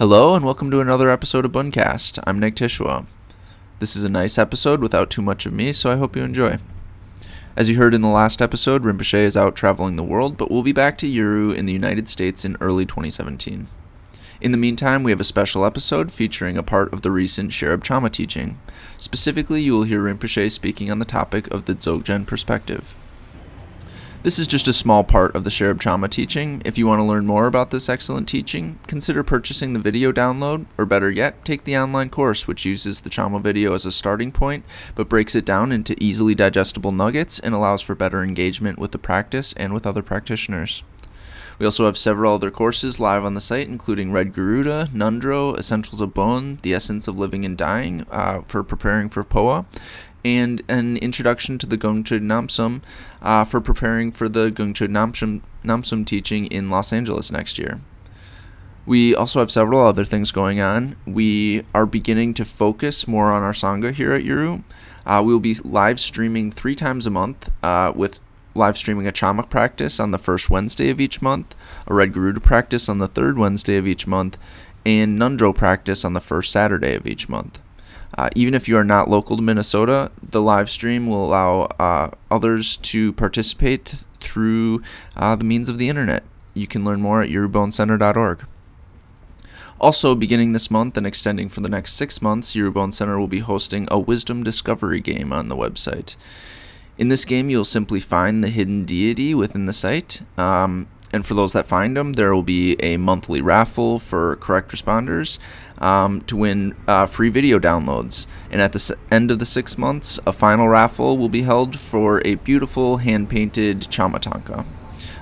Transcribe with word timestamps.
Hello, 0.00 0.34
and 0.34 0.42
welcome 0.46 0.70
to 0.70 0.80
another 0.80 1.10
episode 1.10 1.44
of 1.44 1.52
Buncast. 1.52 2.18
I'm 2.26 2.38
Nick 2.38 2.54
Tishwa. 2.54 3.04
This 3.80 3.94
is 3.94 4.02
a 4.02 4.08
nice 4.08 4.38
episode 4.38 4.80
without 4.80 5.10
too 5.10 5.20
much 5.20 5.44
of 5.44 5.52
me, 5.52 5.74
so 5.74 5.90
I 5.90 5.96
hope 5.96 6.16
you 6.16 6.22
enjoy. 6.22 6.56
As 7.54 7.68
you 7.68 7.76
heard 7.76 7.92
in 7.92 8.00
the 8.00 8.08
last 8.08 8.40
episode, 8.40 8.82
Rinpoche 8.82 9.18
is 9.18 9.36
out 9.36 9.54
traveling 9.54 9.96
the 9.96 10.02
world, 10.02 10.38
but 10.38 10.50
we'll 10.50 10.62
be 10.62 10.72
back 10.72 10.96
to 10.96 11.06
Yeru 11.06 11.54
in 11.54 11.66
the 11.66 11.74
United 11.74 12.08
States 12.08 12.46
in 12.46 12.56
early 12.62 12.86
2017. 12.86 13.66
In 14.40 14.52
the 14.52 14.56
meantime, 14.56 15.02
we 15.02 15.10
have 15.10 15.20
a 15.20 15.22
special 15.22 15.66
episode 15.66 16.10
featuring 16.10 16.56
a 16.56 16.62
part 16.62 16.94
of 16.94 17.02
the 17.02 17.10
recent 17.10 17.50
Sherab 17.50 17.84
Chamma 17.84 18.08
teaching. 18.08 18.58
Specifically, 18.96 19.60
you 19.60 19.72
will 19.72 19.82
hear 19.82 20.00
Rinpoche 20.00 20.50
speaking 20.50 20.90
on 20.90 20.98
the 20.98 21.04
topic 21.04 21.46
of 21.48 21.66
the 21.66 21.74
Dzogchen 21.74 22.26
perspective. 22.26 22.96
This 24.22 24.38
is 24.38 24.46
just 24.46 24.68
a 24.68 24.74
small 24.74 25.02
part 25.02 25.34
of 25.34 25.44
the 25.44 25.50
Sherab 25.50 25.80
Chamma 25.80 26.06
teaching. 26.06 26.60
If 26.62 26.76
you 26.76 26.86
want 26.86 26.98
to 26.98 27.04
learn 27.04 27.24
more 27.24 27.46
about 27.46 27.70
this 27.70 27.88
excellent 27.88 28.28
teaching, 28.28 28.78
consider 28.86 29.24
purchasing 29.24 29.72
the 29.72 29.80
video 29.80 30.12
download, 30.12 30.66
or 30.76 30.84
better 30.84 31.10
yet, 31.10 31.42
take 31.42 31.64
the 31.64 31.78
online 31.78 32.10
course, 32.10 32.46
which 32.46 32.66
uses 32.66 33.00
the 33.00 33.08
Chamma 33.08 33.40
video 33.40 33.72
as 33.72 33.86
a 33.86 33.90
starting 33.90 34.30
point, 34.30 34.66
but 34.94 35.08
breaks 35.08 35.34
it 35.34 35.46
down 35.46 35.72
into 35.72 35.96
easily 35.98 36.34
digestible 36.34 36.92
nuggets 36.92 37.40
and 37.40 37.54
allows 37.54 37.80
for 37.80 37.94
better 37.94 38.22
engagement 38.22 38.78
with 38.78 38.92
the 38.92 38.98
practice 38.98 39.54
and 39.54 39.72
with 39.72 39.86
other 39.86 40.02
practitioners. 40.02 40.82
We 41.58 41.64
also 41.64 41.86
have 41.86 41.96
several 41.96 42.34
other 42.34 42.50
courses 42.50 43.00
live 43.00 43.24
on 43.24 43.32
the 43.32 43.40
site, 43.40 43.68
including 43.68 44.12
Red 44.12 44.34
Garuda, 44.34 44.88
Ngöndro, 44.92 45.58
Essentials 45.58 46.02
of 46.02 46.12
Bön, 46.12 46.60
The 46.60 46.74
Essence 46.74 47.08
of 47.08 47.18
Living 47.18 47.46
and 47.46 47.56
Dying 47.56 48.04
uh, 48.10 48.42
for 48.42 48.62
preparing 48.62 49.08
for 49.08 49.24
Phowa, 49.24 49.64
and 50.24 50.62
an 50.68 50.96
introduction 50.98 51.58
to 51.58 51.66
the 51.66 51.78
Gongche 51.78 52.20
Namsum 52.20 52.82
uh, 53.22 53.44
for 53.44 53.60
preparing 53.60 54.10
for 54.10 54.28
the 54.28 54.50
Gongche 54.50 54.88
Namsum, 54.88 55.42
Namsum 55.64 56.06
teaching 56.06 56.46
in 56.46 56.70
Los 56.70 56.92
Angeles 56.92 57.30
next 57.30 57.58
year. 57.58 57.80
We 58.86 59.14
also 59.14 59.40
have 59.40 59.50
several 59.50 59.80
other 59.80 60.04
things 60.04 60.32
going 60.32 60.60
on. 60.60 60.96
We 61.06 61.64
are 61.74 61.86
beginning 61.86 62.34
to 62.34 62.44
focus 62.44 63.06
more 63.06 63.30
on 63.30 63.42
our 63.42 63.52
Sangha 63.52 63.92
here 63.92 64.12
at 64.12 64.22
Yeru. 64.22 64.62
Uh, 65.06 65.22
we 65.24 65.32
will 65.32 65.40
be 65.40 65.54
live 65.64 66.00
streaming 66.00 66.50
three 66.50 66.74
times 66.74 67.06
a 67.06 67.10
month 67.10 67.52
uh, 67.62 67.92
with 67.94 68.20
live 68.54 68.76
streaming 68.76 69.06
a 69.06 69.12
Chamma 69.12 69.42
practice 69.44 70.00
on 70.00 70.10
the 70.10 70.18
first 70.18 70.50
Wednesday 70.50 70.90
of 70.90 71.00
each 71.00 71.22
month, 71.22 71.54
a 71.86 71.94
Red 71.94 72.12
Garuda 72.12 72.40
practice 72.40 72.88
on 72.88 72.98
the 72.98 73.06
third 73.06 73.38
Wednesday 73.38 73.76
of 73.76 73.86
each 73.86 74.06
month, 74.06 74.38
and 74.84 75.18
Ngöndro 75.18 75.54
practice 75.54 76.04
on 76.04 76.14
the 76.14 76.20
first 76.20 76.50
Saturday 76.50 76.94
of 76.94 77.06
each 77.06 77.28
month. 77.28 77.60
Uh, 78.16 78.28
even 78.34 78.54
if 78.54 78.68
you 78.68 78.76
are 78.76 78.84
not 78.84 79.08
local 79.08 79.36
to 79.36 79.42
Minnesota, 79.42 80.10
the 80.22 80.42
live 80.42 80.68
stream 80.68 81.06
will 81.06 81.24
allow 81.24 81.62
uh, 81.78 82.10
others 82.30 82.76
to 82.76 83.12
participate 83.12 84.04
through 84.20 84.82
uh, 85.16 85.36
the 85.36 85.44
means 85.44 85.68
of 85.68 85.78
the 85.78 85.88
internet. 85.88 86.24
You 86.54 86.66
can 86.66 86.84
learn 86.84 87.00
more 87.00 87.22
at 87.22 87.30
yeruboncenter.org. 87.30 88.44
Also, 89.80 90.14
beginning 90.14 90.52
this 90.52 90.70
month 90.70 90.98
and 90.98 91.06
extending 91.06 91.48
for 91.48 91.60
the 91.60 91.68
next 91.68 91.94
six 91.94 92.20
months, 92.20 92.54
Yeru 92.54 92.70
Bön 92.70 92.92
Center 92.92 93.18
will 93.18 93.28
be 93.28 93.38
hosting 93.38 93.88
a 93.90 93.98
wisdom 93.98 94.42
discovery 94.42 95.00
game 95.00 95.32
on 95.32 95.48
the 95.48 95.56
website. 95.56 96.16
In 96.98 97.08
this 97.08 97.24
game, 97.24 97.48
you'll 97.48 97.64
simply 97.64 97.98
find 97.98 98.44
the 98.44 98.48
hidden 98.48 98.84
deity 98.84 99.34
within 99.34 99.64
the 99.64 99.72
site. 99.72 100.20
Um, 100.36 100.88
and 101.12 101.26
for 101.26 101.32
those 101.32 101.54
that 101.54 101.66
find 101.66 101.96
them, 101.96 102.12
there 102.12 102.34
will 102.34 102.42
be 102.42 102.76
a 102.80 102.98
monthly 102.98 103.40
raffle 103.40 103.98
for 103.98 104.36
correct 104.36 104.70
responders 104.70 105.38
um, 105.80 106.20
to 106.22 106.36
win 106.36 106.74
uh, 106.86 107.06
free 107.06 107.28
video 107.28 107.58
downloads. 107.58 108.26
And 108.50 108.60
at 108.60 108.72
the 108.72 108.96
end 109.10 109.30
of 109.30 109.38
the 109.38 109.46
six 109.46 109.78
months, 109.78 110.20
a 110.26 110.32
final 110.32 110.68
raffle 110.68 111.16
will 111.16 111.28
be 111.28 111.42
held 111.42 111.78
for 111.78 112.20
a 112.24 112.36
beautiful 112.36 112.98
hand 112.98 113.28
painted 113.30 113.88
chamma 113.90 114.20
thangka. 114.20 114.66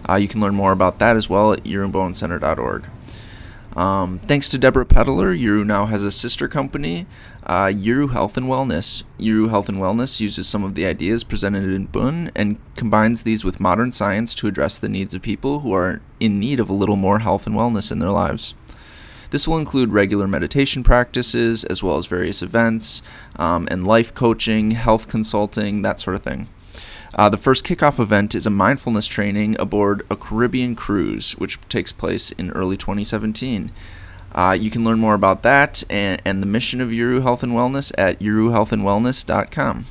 Uh, 0.08 0.16
you 0.16 0.28
can 0.28 0.40
learn 0.40 0.54
more 0.54 0.72
about 0.72 0.98
that 0.98 1.16
as 1.16 1.28
well 1.28 1.52
at 1.52 1.64
yeruboncenter.org. 1.64 2.88
Um, 3.76 4.18
thanks 4.18 4.48
to 4.48 4.58
Deborah 4.58 4.86
Peddler, 4.86 5.32
Yeru 5.32 5.64
now 5.64 5.86
has 5.86 6.02
a 6.02 6.10
sister 6.10 6.48
company, 6.48 7.06
uh, 7.46 7.66
Yeru 7.66 8.10
Health 8.10 8.36
and 8.36 8.46
Wellness. 8.46 9.04
Yeru 9.20 9.50
Health 9.50 9.68
and 9.68 9.78
Wellness 9.78 10.20
uses 10.20 10.48
some 10.48 10.64
of 10.64 10.74
the 10.74 10.84
ideas 10.84 11.22
presented 11.22 11.64
in 11.64 11.86
Bön 11.86 12.32
and 12.34 12.58
combines 12.74 13.22
these 13.22 13.44
with 13.44 13.60
modern 13.60 13.92
science 13.92 14.34
to 14.36 14.48
address 14.48 14.78
the 14.78 14.88
needs 14.88 15.14
of 15.14 15.22
people 15.22 15.60
who 15.60 15.72
are 15.72 16.00
in 16.18 16.40
need 16.40 16.58
of 16.58 16.68
a 16.68 16.72
little 16.72 16.96
more 16.96 17.20
health 17.20 17.46
and 17.46 17.54
wellness 17.54 17.92
in 17.92 18.00
their 18.00 18.10
lives. 18.10 18.56
This 19.30 19.46
will 19.46 19.58
include 19.58 19.92
regular 19.92 20.26
meditation 20.26 20.82
practices, 20.82 21.64
as 21.64 21.82
well 21.82 21.96
as 21.96 22.06
various 22.06 22.42
events 22.42 23.02
um, 23.36 23.68
and 23.70 23.86
life 23.86 24.14
coaching, 24.14 24.70
health 24.72 25.08
consulting, 25.08 25.82
that 25.82 26.00
sort 26.00 26.16
of 26.16 26.22
thing. 26.22 26.48
Uh, 27.14 27.28
the 27.28 27.36
first 27.36 27.64
kickoff 27.64 27.98
event 27.98 28.34
is 28.34 28.46
a 28.46 28.50
mindfulness 28.50 29.06
training 29.06 29.58
aboard 29.60 30.02
a 30.10 30.16
Caribbean 30.16 30.74
cruise, 30.74 31.32
which 31.32 31.60
takes 31.68 31.92
place 31.92 32.30
in 32.32 32.50
early 32.50 32.76
2017. 32.76 33.72
Uh, 34.32 34.56
you 34.58 34.70
can 34.70 34.84
learn 34.84 34.98
more 34.98 35.14
about 35.14 35.42
that 35.42 35.82
and, 35.90 36.20
and, 36.24 36.42
the 36.42 36.46
mission 36.46 36.80
of 36.80 36.90
Yeru 36.90 37.22
Health 37.22 37.42
and 37.42 37.52
Wellness 37.52 37.92
at 37.96 38.20
yuruhealthandwellness.com. 38.20 39.86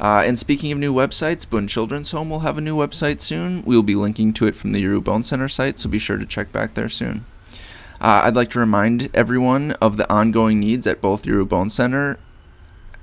Uh, 0.00 0.24
and 0.26 0.36
speaking 0.36 0.72
of 0.72 0.78
new 0.78 0.92
websites, 0.92 1.46
Bön 1.46 1.68
Children's 1.68 2.10
Home 2.10 2.28
will 2.28 2.40
have 2.40 2.58
a 2.58 2.60
new 2.60 2.76
website 2.76 3.20
soon. 3.20 3.62
We 3.62 3.76
will 3.76 3.84
be 3.84 3.94
linking 3.94 4.32
to 4.34 4.46
it 4.48 4.56
from 4.56 4.72
the 4.72 4.82
Yeru 4.82 5.00
Bön 5.00 5.24
Center 5.24 5.48
site, 5.48 5.78
so 5.78 5.88
be 5.88 6.00
sure 6.00 6.16
to 6.16 6.26
check 6.26 6.50
back 6.50 6.74
there 6.74 6.88
soon. 6.88 7.24
Uh, 8.02 8.22
I'd 8.24 8.34
like 8.34 8.50
to 8.50 8.58
remind 8.58 9.14
everyone 9.14 9.72
of 9.80 9.96
the 9.96 10.12
ongoing 10.12 10.58
needs 10.58 10.88
at 10.88 11.00
both 11.00 11.22
Yeru 11.22 11.46
Bön 11.46 11.70
Center 11.70 12.18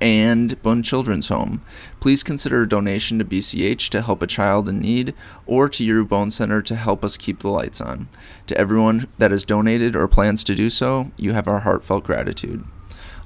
and 0.02 0.62
Bone 0.62 0.84
Children's 0.84 1.30
Home. 1.30 1.62
Please 2.02 2.22
consider 2.22 2.64
a 2.64 2.68
donation 2.68 3.18
to 3.18 3.24
BCH 3.24 3.88
to 3.92 4.02
help 4.02 4.22
a 4.22 4.28
child 4.28 4.68
in 4.68 4.80
need 4.80 5.14
or 5.46 5.70
to 5.70 5.86
Yeru 5.86 6.06
Bön 6.06 6.30
Center 6.30 6.62
to 6.62 6.76
help 6.76 7.06
us 7.06 7.16
keep 7.16 7.40
the 7.40 7.48
lights 7.48 7.80
on. 7.80 8.10
To 8.48 8.58
everyone 8.58 9.08
that 9.20 9.32
has 9.32 9.46
donated 9.46 9.96
or 9.96 10.10
plans 10.10 10.44
to 10.44 10.54
do 10.54 10.70
so, 10.70 11.14
you 11.16 11.32
have 11.32 11.48
our 11.48 11.62
heartfelt 11.62 12.04
gratitude. 12.04 12.66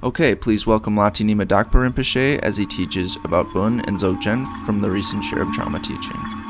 Okay, 0.00 0.36
please 0.36 0.68
welcome 0.68 0.94
Latri 0.94 1.28
Nyima 1.28 1.44
Dakpa 1.44 1.72
Rinpoche 1.72 2.38
as 2.38 2.56
he 2.56 2.66
teaches 2.66 3.16
about 3.24 3.48
Bön 3.48 3.84
and 3.88 3.98
Dzogchen 3.98 4.46
from 4.64 4.78
the 4.78 4.92
recent 4.92 5.24
Sherab 5.24 5.52
Chamma 5.52 5.80
teaching. 5.80 6.43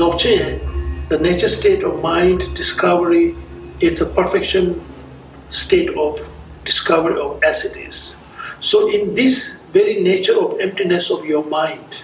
Dzogchen, 0.00 1.08
the 1.10 1.18
nature 1.18 1.50
state 1.50 1.82
of 1.84 2.00
mind 2.00 2.56
discovery 2.56 3.36
is 3.80 3.98
the 3.98 4.06
perfection 4.06 4.80
state 5.50 5.90
of 5.94 6.26
discovery 6.64 7.20
of 7.20 7.42
as 7.44 7.66
it 7.66 7.76
is. 7.76 8.16
So, 8.60 8.90
in 8.90 9.14
this 9.14 9.60
very 9.74 10.00
nature 10.02 10.40
of 10.40 10.58
emptiness 10.58 11.10
of 11.10 11.26
your 11.26 11.44
mind, 11.44 11.96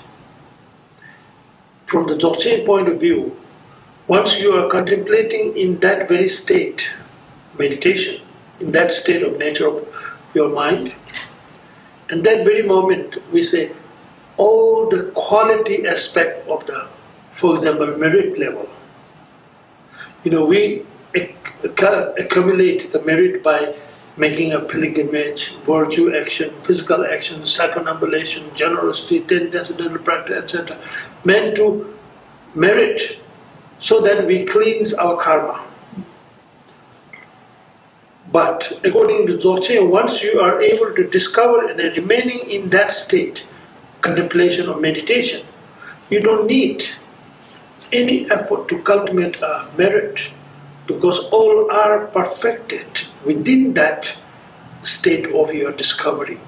from 1.87 2.07
the 2.07 2.17
Dzogchen 2.17 2.67
point 2.67 2.89
of 2.89 3.01
view, 3.01 3.34
once 4.09 4.43
you 4.43 4.53
are 4.53 4.69
contemplating 4.69 5.57
in 5.57 5.78
that 5.81 6.07
very 6.07 6.28
state, 6.28 6.91
meditation, 7.59 8.21
in 8.60 8.72
that 8.72 8.92
state 8.92 9.22
of 9.22 9.39
nature 9.39 9.69
of 9.69 9.89
your 10.34 10.51
mind, 10.51 10.92
and 12.10 12.22
that 12.25 12.45
very 12.45 12.60
moment 12.60 13.16
we 13.33 13.41
say 13.41 13.71
all 14.37 14.87
the 14.91 15.04
quality 15.15 15.87
aspect 15.87 16.47
of 16.47 16.66
the 16.66 16.87
for 17.36 17.54
example, 17.56 17.86
merit 17.98 18.38
level. 18.38 18.68
You 20.24 20.30
know, 20.30 20.44
we 20.44 20.84
accumulate 21.65 22.92
the 22.92 23.03
merit 23.03 23.42
by 23.42 23.74
making 24.16 24.53
a 24.53 24.60
pilgrimage, 24.60 25.54
virtue 25.56 26.16
action, 26.16 26.50
physical 26.62 27.04
action, 27.04 27.44
circumambulation, 27.44 28.54
generosity, 28.54 29.21
ten 29.21 29.50
transcendental 29.50 29.98
practice, 29.98 30.36
etc., 30.36 30.78
meant 31.24 31.56
to 31.56 31.94
merit 32.54 33.18
so 33.80 34.00
that 34.00 34.27
we 34.27 34.44
cleanse 34.44 34.94
our 34.94 35.16
karma. 35.16 35.62
But 38.32 38.80
according 38.82 39.27
to 39.27 39.36
Dzogchen, 39.36 39.91
once 39.91 40.22
you 40.22 40.41
are 40.41 40.60
able 40.60 40.94
to 40.94 41.09
discover 41.09 41.68
and 41.68 41.78
remaining 41.97 42.50
in 42.50 42.68
that 42.71 42.91
state, 42.91 43.47
contemplation 44.00 44.68
or 44.68 44.80
meditation, 44.80 45.47
you 46.10 46.21
don't 46.21 46.47
need 46.47 46.84
any 47.92 48.30
effort 48.30 48.68
to 48.68 48.83
cultivate 48.83 49.41
a 49.42 49.68
merit 49.77 50.30
because 50.86 51.18
all 51.30 51.71
are 51.71 52.06
perfected 52.06 52.86
within 53.24 53.74
that 53.74 54.16
state 54.83 55.27
of 55.34 55.53
your 55.53 55.72
discovery. 55.72 56.38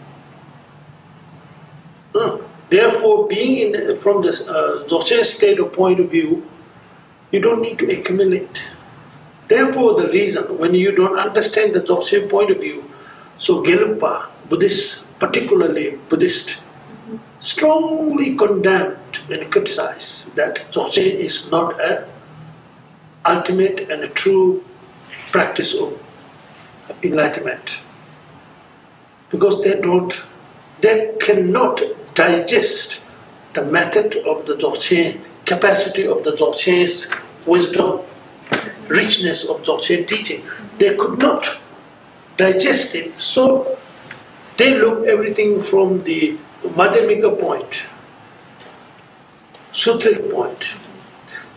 Uh, 2.14 2.38
therefore, 2.70 3.28
being 3.28 3.74
in 3.74 3.96
from 3.98 4.22
this 4.22 4.46
uh, 4.48 5.22
state 5.24 5.58
of 5.58 5.72
point 5.72 6.00
of 6.00 6.10
view, 6.10 6.46
you 7.30 7.40
don't 7.40 7.60
need 7.60 7.78
to 7.78 7.90
accumulate. 7.90 8.64
Therefore, 9.48 10.00
the 10.00 10.08
reason 10.08 10.58
when 10.58 10.74
you 10.74 10.92
don't 10.92 11.18
understand 11.18 11.74
the 11.74 11.80
Dzogchen 11.80 12.28
point 12.30 12.50
of 12.50 12.60
view, 12.60 12.84
so 13.38 13.62
Gelugpa, 13.62 14.26
Buddhist, 14.48 15.02
particularly 15.18 15.98
Buddhist, 16.08 16.60
strongly 17.40 18.36
condemned 18.36 19.20
and 19.30 19.50
criticized 19.50 20.34
that 20.36 20.70
Dzogchen 20.72 21.14
is 21.14 21.50
not 21.50 21.80
a 21.80 22.06
ultimate 23.24 23.90
and 23.90 24.02
a 24.02 24.08
true 24.08 24.64
practice 25.30 25.74
of 25.76 26.00
enlightenment. 27.02 27.78
Because 29.30 29.62
they 29.62 29.80
don't, 29.80 30.22
they 30.80 31.14
cannot 31.20 31.82
digest 32.14 33.00
the 33.52 33.64
method 33.64 34.16
of 34.26 34.46
the 34.46 34.54
Dzogchen, 34.54 35.20
capacity 35.44 36.06
of 36.06 36.24
the 36.24 36.32
Dzogchen's 36.32 37.10
wisdom, 37.46 38.00
richness 38.88 39.48
of 39.48 39.62
Dzogchen 39.62 40.08
teaching. 40.08 40.42
They 40.78 40.96
could 40.96 41.18
not 41.18 41.60
digest 42.36 42.94
it. 42.94 43.18
So 43.18 43.78
they 44.56 44.78
look 44.78 45.06
everything 45.06 45.62
from 45.62 46.02
the 46.04 46.38
Madhyamika 46.62 47.38
point, 47.38 47.84
Sutric 49.72 50.30
point. 50.30 50.74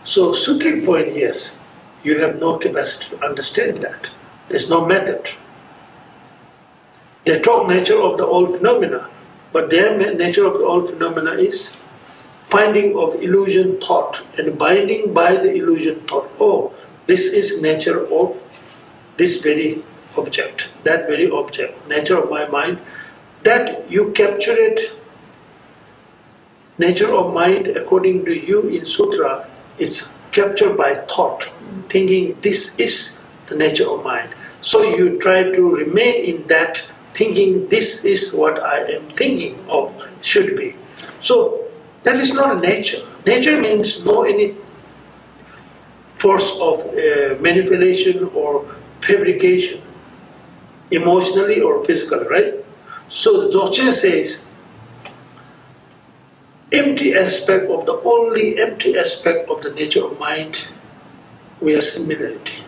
So 0.04 0.32
Sutric 0.32 0.84
point, 0.84 1.16
yes, 1.16 1.58
you 2.04 2.18
have 2.20 2.40
no 2.40 2.58
capacity 2.58 3.16
to 3.16 3.24
understand 3.24 3.78
that. 3.78 4.10
There's 4.48 4.68
no 4.70 4.84
method. 4.84 5.30
They 7.24 7.38
talk 7.40 7.68
nature 7.68 8.00
of 8.00 8.18
the 8.18 8.26
all 8.26 8.46
phenomena, 8.46 9.08
but 9.52 9.70
their 9.70 9.96
nature 10.14 10.46
of 10.46 10.54
the 10.54 10.64
all 10.64 10.86
phenomena 10.86 11.32
is 11.32 11.76
finding 12.46 12.96
of 12.96 13.22
illusion 13.22 13.80
thought 13.80 14.26
and 14.38 14.58
binding 14.58 15.12
by 15.14 15.36
the 15.36 15.54
illusion 15.54 16.00
thought. 16.00 16.28
Oh, 16.40 16.74
this 17.06 17.26
is 17.26 17.62
nature 17.62 18.06
of 18.12 18.36
this 19.16 19.40
very 19.40 19.82
object, 20.16 20.68
that 20.84 21.06
very 21.06 21.30
object, 21.30 21.88
nature 21.88 22.18
of 22.18 22.28
my 22.30 22.46
mind, 22.48 22.78
that 23.42 23.90
you 23.90 24.12
capture 24.12 24.56
it. 24.56 24.94
Nature 26.78 27.12
of 27.14 27.34
mind, 27.34 27.68
according 27.68 28.24
to 28.24 28.32
you 28.32 28.68
in 28.68 28.86
Sutra, 28.86 29.46
is 29.78 30.08
captured 30.32 30.76
by 30.76 30.94
thought, 30.94 31.44
thinking 31.88 32.36
this 32.40 32.74
is 32.76 33.18
the 33.46 33.56
nature 33.56 33.88
of 33.90 34.02
mind. 34.04 34.30
So 34.62 34.82
you 34.82 35.18
try 35.18 35.42
to 35.42 35.74
remain 35.74 36.24
in 36.24 36.46
that 36.46 36.82
thinking 37.14 37.68
this 37.68 38.04
is 38.04 38.32
what 38.32 38.62
I 38.62 38.78
am 38.92 39.02
thinking 39.10 39.58
of 39.68 39.92
should 40.22 40.56
be. 40.56 40.74
So 41.20 41.64
that 42.04 42.16
is 42.16 42.32
not 42.32 42.60
nature. 42.60 43.02
Nature 43.26 43.60
means 43.60 44.04
no 44.04 44.22
any 44.22 44.54
force 46.16 46.58
of 46.60 46.80
uh, 46.80 47.40
manipulation 47.40 48.30
or 48.34 48.64
fabrication, 49.00 49.82
emotionally 50.90 51.60
or 51.60 51.84
physically, 51.84 52.26
right? 52.28 52.54
So 53.12 53.50
Dzogchen 53.50 53.92
says, 53.92 54.40
empty 56.72 57.14
aspect 57.14 57.70
of 57.70 57.84
the 57.84 58.00
only 58.04 58.58
empty 58.58 58.96
aspect 58.96 59.50
of 59.50 59.62
the 59.62 59.70
nature 59.70 60.04
of 60.06 60.18
mind, 60.18 60.66
we 61.60 61.76
are 61.76 61.82
similarity. 61.82 62.64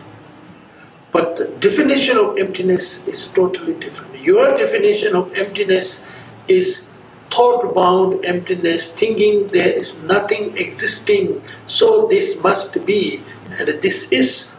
But 1.11 1.37
the 1.37 1.45
definition 1.45 2.17
of 2.17 2.37
emptiness 2.37 3.07
is 3.07 3.27
totally 3.29 3.73
different. 3.73 4.21
Your 4.21 4.49
definition 4.49 5.15
of 5.15 5.33
emptiness 5.33 6.05
is 6.47 6.89
thought 7.31 7.73
bound 7.73 8.23
emptiness, 8.23 8.91
thinking 8.91 9.47
there 9.47 9.73
is 9.73 9.99
nothing 10.03 10.55
existing, 10.57 11.41
so 11.67 12.05
this 12.07 12.41
must 12.43 12.85
be, 12.85 13.23
and 13.57 13.67
this 13.81 14.11
is 14.11 14.49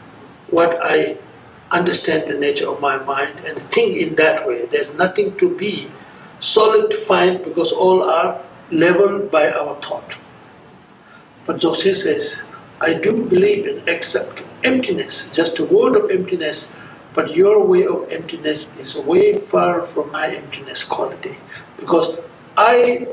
what 0.51 0.79
I 0.83 1.17
understand 1.71 2.31
the 2.31 2.39
nature 2.39 2.69
of 2.69 2.81
my 2.81 2.97
mind 2.99 3.39
and 3.47 3.59
think 3.59 3.97
in 3.97 4.15
that 4.17 4.47
way. 4.47 4.67
There's 4.67 4.95
nothing 4.95 5.37
to 5.39 5.57
be 5.57 5.89
solid 6.41 6.91
to 6.91 7.01
find 7.01 7.43
because 7.45 7.73
all 7.73 8.03
are 8.03 8.41
leveled 8.71 9.31
by 9.31 9.51
our 9.51 9.75
thought. 9.77 10.19
But 11.47 11.59
Dzogchen 11.59 11.97
says, 11.97 12.43
I 12.81 12.95
do 12.95 13.25
believe 13.25 13.67
in 13.67 13.89
accept 13.89 14.43
emptiness, 14.65 15.31
just 15.31 15.59
a 15.59 15.65
word 15.65 15.97
of 15.97 16.11
emptiness, 16.11 16.73
but 17.15 17.35
your 17.35 17.65
way 17.65 17.87
of 17.87 18.11
emptiness 18.11 18.77
is 18.79 18.97
way 18.97 19.39
far 19.39 19.83
from 19.83 20.13
my 20.13 20.29
emptiness 20.35 20.85
quality. 20.85 21.39
Because 21.79 22.19
I 22.57 23.09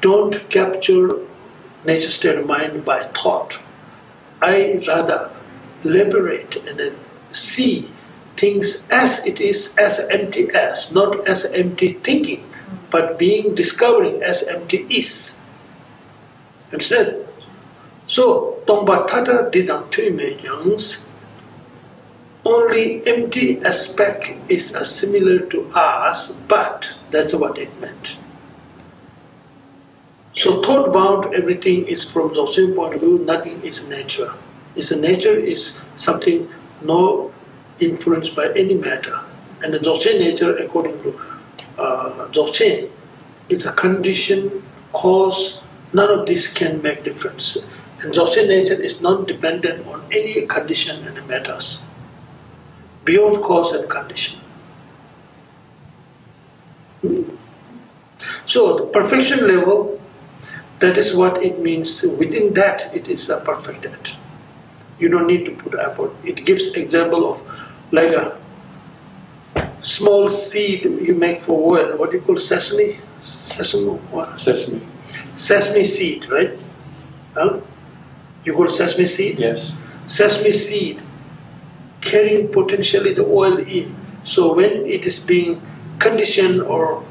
don't 0.00 0.48
capture 0.50 1.10
nature 1.84 2.10
state 2.10 2.38
of 2.38 2.46
mind 2.46 2.84
by 2.84 3.02
thought. 3.04 3.62
I 4.42 4.82
rather 4.86 5.30
liberate 5.82 6.56
and 6.56 6.78
then 6.78 6.94
see 7.36 7.88
things 8.36 8.84
as 8.90 9.24
it 9.26 9.40
is, 9.40 9.76
as 9.76 10.00
empty 10.10 10.48
as, 10.50 10.92
not 10.92 11.26
as 11.28 11.44
empty 11.52 11.94
thinking, 11.94 12.44
but 12.90 13.18
being 13.18 13.54
discovering 13.54 14.22
as 14.22 14.48
empty 14.48 14.86
is. 14.88 15.38
Understand? 16.72 17.24
So, 18.06 18.62
Tongpa 18.66 19.08
Thata 19.08 19.50
Didang 19.52 19.90
Tuime 19.90 20.42
Young's 20.42 21.06
only 22.46 23.04
empty 23.06 23.60
aspect 23.62 24.30
is 24.48 24.70
similar 24.86 25.40
to 25.50 25.68
us, 25.74 26.32
but 26.46 26.92
that's 27.10 27.34
what 27.34 27.58
it 27.58 27.68
meant. 27.80 28.16
So 30.34 30.62
thought 30.62 30.92
bound 30.92 31.34
everything 31.34 31.86
is 31.88 32.04
from 32.04 32.28
the 32.28 32.34
Dzogchen 32.44 32.76
point 32.76 32.94
of 32.94 33.00
view, 33.00 33.18
nothing 33.24 33.60
is 33.62 33.88
nature. 33.88 34.32
Is 34.76 34.92
a 34.92 34.96
nature 34.96 35.34
is 35.34 35.80
something 35.96 36.48
no 36.82 37.32
influenced 37.78 38.34
by 38.34 38.52
any 38.54 38.74
matter. 38.74 39.20
And 39.62 39.72
the 39.72 39.78
Dzogchen 39.78 40.18
nature, 40.18 40.56
according 40.56 41.02
to 41.02 41.20
uh, 41.78 42.28
Dzogchen, 42.28 42.90
is 43.48 43.66
a 43.66 43.72
condition, 43.72 44.62
cause, 44.92 45.60
none 45.92 46.10
of 46.10 46.26
this 46.26 46.52
can 46.52 46.82
make 46.82 47.04
difference. 47.04 47.58
And 48.00 48.12
Dzogchen 48.12 48.48
nature 48.48 48.80
is 48.80 49.00
not 49.00 49.26
dependent 49.26 49.86
on 49.86 50.02
any 50.12 50.46
condition 50.46 51.06
and 51.06 51.26
matters, 51.28 51.82
beyond 53.04 53.42
cause 53.42 53.72
and 53.72 53.88
condition. 53.88 54.40
So 58.46 58.78
the 58.78 58.86
perfection 58.86 59.46
level, 59.46 60.00
that 60.80 60.96
is 60.96 61.14
what 61.14 61.42
it 61.42 61.58
means. 61.60 62.02
Within 62.02 62.54
that, 62.54 62.94
it 62.94 63.08
is 63.08 63.28
a 63.30 63.38
perfected. 63.38 63.96
You 64.98 65.08
don't 65.08 65.26
need 65.26 65.44
to 65.46 65.52
put 65.52 65.78
effort. 65.78 66.12
It 66.24 66.44
gives 66.44 66.72
example 66.72 67.30
of 67.30 67.40
like 67.92 68.12
a 68.12 68.36
small 69.80 70.28
seed 70.28 70.84
you 70.84 71.14
make 71.14 71.42
for 71.42 71.78
oil. 71.78 71.96
What 71.96 72.10
do 72.10 72.16
you 72.16 72.22
call 72.22 72.38
sesame? 72.38 72.98
Sesame 73.22 73.90
what? 74.10 74.38
Sesame. 74.38 74.80
Sesame 75.36 75.84
seed, 75.84 76.28
right? 76.30 76.52
Huh? 77.34 77.60
You 78.44 78.54
call 78.54 78.68
sesame 78.68 79.06
seed? 79.06 79.38
Yes. 79.38 79.74
Sesame 80.08 80.52
seed 80.52 81.02
carrying 82.00 82.48
potentially 82.48 83.12
the 83.14 83.24
oil 83.24 83.58
in. 83.58 83.94
So 84.24 84.54
when 84.54 84.86
it 84.86 85.04
is 85.04 85.18
being 85.18 85.60
conditioned 85.98 86.62
or 86.62 87.04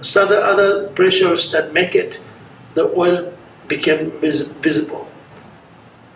some 0.00 0.28
other 0.30 0.88
pressures 0.90 1.50
that 1.52 1.72
make 1.72 1.94
it, 1.94 2.20
the 2.74 2.84
oil 2.94 3.32
became 3.66 4.10
vis- 4.20 4.42
visible. 4.62 5.08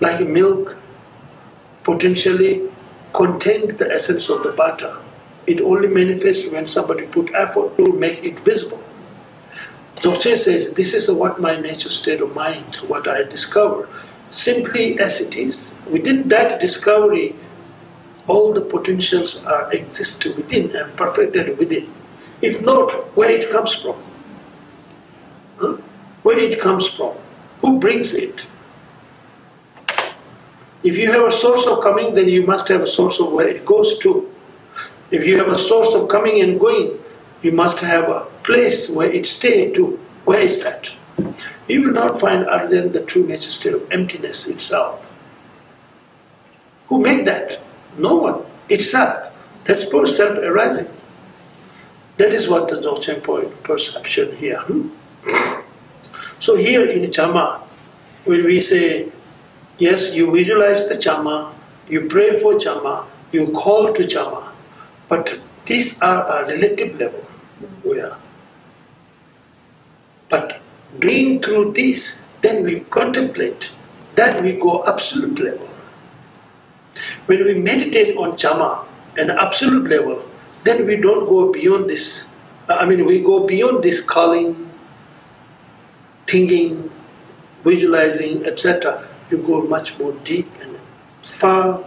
Like 0.01 0.27
milk 0.27 0.77
potentially 1.85 2.69
contains 3.13 3.77
the 3.77 3.91
essence 3.91 4.29
of 4.31 4.43
the 4.43 4.53
butter. 4.53 4.97
It 5.47 5.61
only 5.61 5.89
manifests 5.89 6.49
when 6.51 6.67
somebody 6.67 7.07
put 7.07 7.35
effort 7.35 7.77
to 7.77 7.93
make 7.93 8.23
it 8.23 8.39
visible. 8.41 8.83
Dzogchen 9.97 10.37
says, 10.37 10.71
this 10.73 10.95
is 10.95 11.11
what 11.11 11.41
my 11.41 11.61
nature 11.61 11.89
state 11.89 12.21
of 12.21 12.35
mind, 12.35 12.77
what 12.89 13.07
I 13.09 13.23
discover. 13.25 13.89
Simply 14.31 14.99
as 14.99 15.21
it 15.21 15.37
is. 15.37 15.81
Within 15.91 16.29
that 16.29 16.61
discovery, 16.61 17.37
all 18.27 18.53
the 18.53 18.61
potentials 18.61 19.45
are 19.45 19.73
exist 19.73 20.25
within 20.25 20.75
and 20.75 20.97
perfected 20.97 21.59
within. 21.59 21.93
If 22.41 22.63
not, 22.63 22.91
where 23.17 23.31
it 23.31 23.51
comes 23.51 23.75
from? 23.75 23.97
Huh? 25.59 25.77
Where 26.23 26.39
it 26.39 26.61
comes 26.61 26.89
from? 26.89 27.15
Who 27.61 27.79
brings 27.79 28.15
it? 28.15 28.43
If 30.83 30.97
you 30.97 31.11
have 31.13 31.25
a 31.27 31.33
source 31.33 31.67
of 31.67 31.83
coming, 31.83 32.15
then 32.15 32.29
you 32.29 32.45
must 32.45 32.69
have 32.69 32.83
a 32.83 32.87
source 32.87 33.21
of 33.21 33.33
where 33.33 33.49
it 33.49 33.65
goes 33.65 33.99
to. 33.99 34.29
If 35.11 35.25
you 35.25 35.39
have 35.39 35.49
a 35.49 35.59
source 35.59 35.95
of 35.95 36.09
coming 36.09 36.41
and 36.43 36.59
going, 36.59 36.99
you 37.43 37.53
must 37.53 37.79
have 37.81 38.09
a 38.09 38.27
place 38.43 38.91
where 38.91 39.11
it 39.11 39.27
stays 39.27 39.75
to. 39.77 39.99
Where 40.25 40.41
is 40.41 40.63
that? 40.63 40.91
you 41.69 41.83
will 41.83 41.93
not 41.93 42.21
find 42.21 42.45
other 42.47 42.69
than 42.69 42.93
the 42.93 43.05
true 43.05 43.27
nature 43.27 43.51
state 43.51 43.75
of 43.75 43.91
emptiness 43.93 44.49
itself. 44.49 45.01
Who 46.89 47.01
made 47.01 47.27
that? 47.27 47.61
No 47.99 48.15
one. 48.15 48.43
Itself. 48.69 49.33
That's 49.65 49.85
pure 49.89 50.07
self 50.07 50.39
arising. 50.39 50.89
That 52.17 52.33
is 52.33 52.49
what 52.49 52.69
the 52.69 52.77
Dzogchen 52.77 53.23
point 53.23 53.63
perception 53.63 54.37
here. 54.37 54.61
Hmm? 54.61 54.89
So 56.39 56.57
here 56.57 56.89
in 56.89 57.11
Chamma, 57.11 57.63
when 58.25 58.45
we 58.45 58.61
say, 58.61 59.09
yes, 59.83 60.15
you 60.15 60.31
visualize 60.31 60.89
the 60.89 60.97
Chamma, 60.97 61.53
you 61.89 62.09
pray 62.09 62.41
for 62.41 62.59
Chamma, 62.59 63.05
you 63.33 63.49
call 63.49 63.93
to 63.93 64.07
Chamma, 64.07 64.53
but 65.09 65.39
these 65.67 66.01
are 66.01 66.23
a 66.35 66.47
relative 66.47 66.99
level 66.99 67.21
where. 67.83 68.15
But 70.29 70.61
doing 70.99 71.43
through 71.43 71.73
this, 71.73 72.21
then 72.43 72.63
we 72.65 72.81
contemplate, 72.99 73.71
then 74.15 74.45
we 74.45 74.53
go 74.53 74.85
absolute 74.87 75.39
level. 75.41 75.69
When 77.27 77.45
we 77.45 77.55
meditate 77.55 78.17
on 78.17 78.37
Chamma, 78.37 78.87
an 79.17 79.31
absolute 79.31 79.89
level, 79.89 80.23
then 80.65 80.87
we 80.87 80.97
don't 80.97 81.27
go 81.27 81.53
beyond 81.53 81.91
this. 81.91 82.29
Uh, 82.69 82.75
I 82.75 82.87
mean, 82.87 83.05
we 83.05 83.21
go 83.21 83.47
beyond 83.47 83.83
this 83.83 84.01
calling, 84.01 84.71
thinking, 86.27 86.91
visualizing, 87.65 88.47
etc. 88.47 89.09
You 89.33 89.39
go 89.39 89.63
much 89.63 89.99
more 89.99 90.13
deep 90.25 90.47
and 90.61 90.79
far 91.25 91.83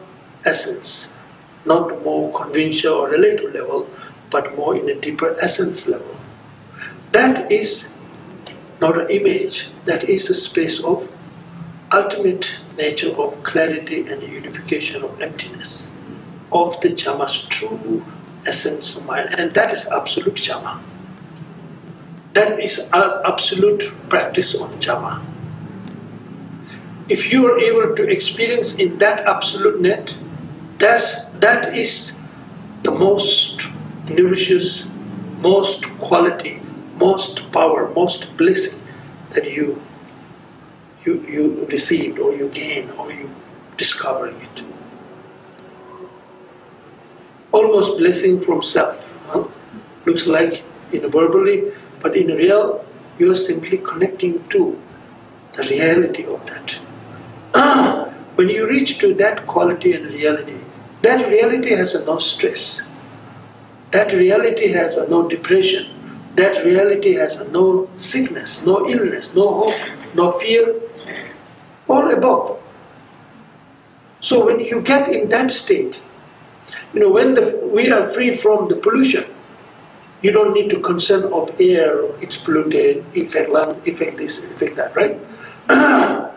essence, 0.46 1.14
not 1.64 2.04
more 2.04 2.34
conventional 2.34 2.96
or 2.96 3.10
relative 3.12 3.54
level, 3.54 3.88
but 4.32 4.58
more 4.58 4.76
in 4.76 4.90
a 4.90 4.96
deeper 4.96 5.38
essence 5.40 5.88
level. 5.88 6.16
That 7.12 7.52
is 7.52 7.94
not 8.82 9.00
an 9.00 9.12
image, 9.12 9.70
that 9.86 10.10
is 10.10 10.28
a 10.32 10.34
space 10.34 10.84
of 10.84 11.08
ultimate 11.94 12.58
nature 12.80 13.12
of 13.12 13.44
clarity 13.44 14.08
and 14.08 14.24
unification 14.24 15.04
of 15.04 15.22
emptiness, 15.22 15.92
of 16.52 16.82
the 16.82 16.94
Chamma's 16.94 17.46
true 17.46 18.04
essence 18.48 18.98
of 18.98 19.06
mind, 19.06 19.36
and 19.38 19.52
that 19.54 19.72
is 19.72 19.88
absolute 19.88 20.36
Chamma. 20.36 20.82
That 22.34 22.60
is 22.60 22.90
absolute 22.92 23.84
practice 24.10 24.60
on 24.60 24.80
Chamma. 24.80 25.22
If 27.08 27.32
you 27.32 27.46
are 27.48 27.60
able 27.60 27.96
to 27.96 28.10
experience 28.10 28.78
in 28.78 28.98
that 28.98 29.26
absolute 29.28 29.80
net, 29.80 30.18
that's, 30.80 31.26
that 31.40 31.78
is 31.78 32.18
the 32.84 32.92
most 32.92 33.68
nourishes, 34.10 34.88
most 35.40 35.86
quality, 36.00 36.62
most 36.98 37.52
power, 37.52 37.92
most 37.94 38.36
blessing 38.38 38.80
that 39.34 39.52
you 39.52 39.82
you, 41.06 41.22
you 41.30 41.66
received 41.70 42.20
or 42.20 42.34
you 42.34 42.50
gain 42.50 42.90
or 42.92 43.12
you 43.12 43.30
discovering 43.78 44.36
it. 44.42 44.64
Almost 47.52 47.98
blessing 47.98 48.42
from 48.42 48.62
self. 48.64 48.98
Huh? 49.28 49.46
Looks 50.06 50.28
like 50.28 50.64
in 50.92 51.10
verbally, 51.10 51.72
but 52.02 52.18
in 52.18 52.28
real, 52.28 52.84
you're 53.18 53.36
simply 53.36 53.78
connecting 53.78 54.46
to 54.50 54.80
the 55.54 55.64
reality 55.64 56.26
of 56.26 56.46
that. 56.48 56.80
Ah, 57.68 58.14
when 58.36 58.50
you 58.50 58.68
reach 58.70 59.00
to 59.00 59.14
that 59.16 59.48
quality 59.48 59.94
and 59.94 60.06
reality, 60.14 60.58
that 61.02 61.28
reality 61.28 61.74
has 61.74 61.96
no 62.06 62.18
stress. 62.20 62.84
That 63.92 64.12
reality 64.14 64.68
has 64.74 64.98
no 65.10 65.28
depression. 65.28 65.88
That 66.36 66.64
reality 66.64 67.14
has 67.14 67.40
no 67.50 67.90
sickness, 67.98 68.62
no 68.64 68.88
illness, 68.88 69.34
no 69.34 69.48
hope, 69.60 69.80
no 70.14 70.32
fear, 70.34 70.76
all 71.88 72.12
above. 72.12 72.62
So 74.22 74.46
when 74.46 74.60
you 74.60 74.82
get 74.82 75.10
in 75.10 75.30
that 75.30 75.50
state, 75.52 76.00
you 76.94 77.00
know, 77.00 77.12
when 77.12 77.34
the, 77.34 77.46
we 77.74 77.90
are 77.90 78.06
free 78.12 78.36
from 78.36 78.68
the 78.68 78.76
pollution, 78.76 79.26
you 80.22 80.32
don't 80.32 80.54
need 80.54 80.70
to 80.70 80.80
concern 80.82 81.32
of 81.34 81.50
air, 81.60 82.06
it's 82.22 82.38
polluted, 82.38 83.06
effect 83.16 83.50
lung, 83.50 83.82
effect 83.86 84.18
this, 84.18 84.44
effect 84.44 84.76
that, 84.76 84.96
right? 84.96 85.18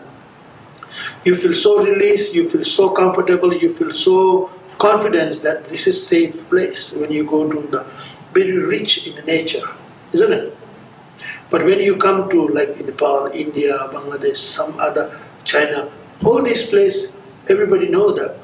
you 1.25 1.35
feel 1.35 1.53
so 1.53 1.83
released, 1.83 2.33
you 2.33 2.49
feel 2.49 2.63
so 2.63 2.89
comfortable, 2.89 3.53
you 3.53 3.73
feel 3.73 3.93
so 3.93 4.49
confident 4.77 5.41
that 5.43 5.67
this 5.69 5.87
is 5.87 6.05
safe 6.05 6.35
place 6.49 6.93
when 6.95 7.11
you 7.11 7.25
go 7.25 7.51
to 7.51 7.67
the 7.67 7.85
very 8.33 8.57
rich 8.57 9.07
in 9.07 9.25
nature, 9.25 9.67
isn't 10.13 10.31
it? 10.31 10.55
But 11.49 11.65
when 11.65 11.79
you 11.79 11.97
come 11.97 12.29
to 12.29 12.47
like 12.47 12.79
Nepal, 12.85 13.27
India, 13.33 13.77
Bangladesh, 13.91 14.37
some 14.37 14.79
other 14.79 15.19
China, 15.43 15.89
all 16.23 16.41
these 16.43 16.67
places, 16.67 17.11
everybody 17.47 17.89
know 17.89 18.13
that 18.13 18.37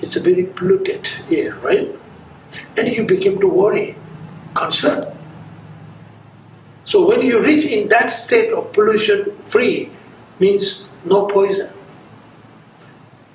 it's 0.00 0.16
a 0.16 0.20
very 0.20 0.44
polluted 0.44 1.08
air, 1.30 1.54
right? 1.62 1.88
And 2.76 2.88
you 2.88 3.04
begin 3.04 3.40
to 3.40 3.48
worry, 3.48 3.96
concern. 4.52 5.06
So 6.84 7.06
when 7.06 7.22
you 7.22 7.40
reach 7.42 7.64
in 7.64 7.88
that 7.88 8.08
state 8.08 8.52
of 8.52 8.72
pollution 8.72 9.34
free, 9.48 9.90
means 10.38 10.86
no 11.04 11.26
poison. 11.26 11.70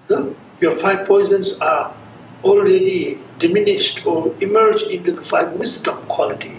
Your 0.10 0.76
five 0.76 1.08
poisons 1.08 1.58
are 1.60 1.94
already 2.44 3.20
diminished 3.38 4.06
or 4.06 4.34
emerged 4.42 4.88
into 4.88 5.12
the 5.12 5.24
five 5.24 5.54
wisdom 5.54 5.98
quality. 6.08 6.58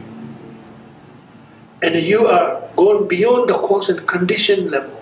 And 1.82 1.96
you 1.96 2.26
are 2.26 2.62
gone 2.76 3.08
beyond 3.08 3.48
the 3.48 3.54
cause 3.54 3.88
and 3.88 4.06
condition 4.06 4.70
level 4.70 5.00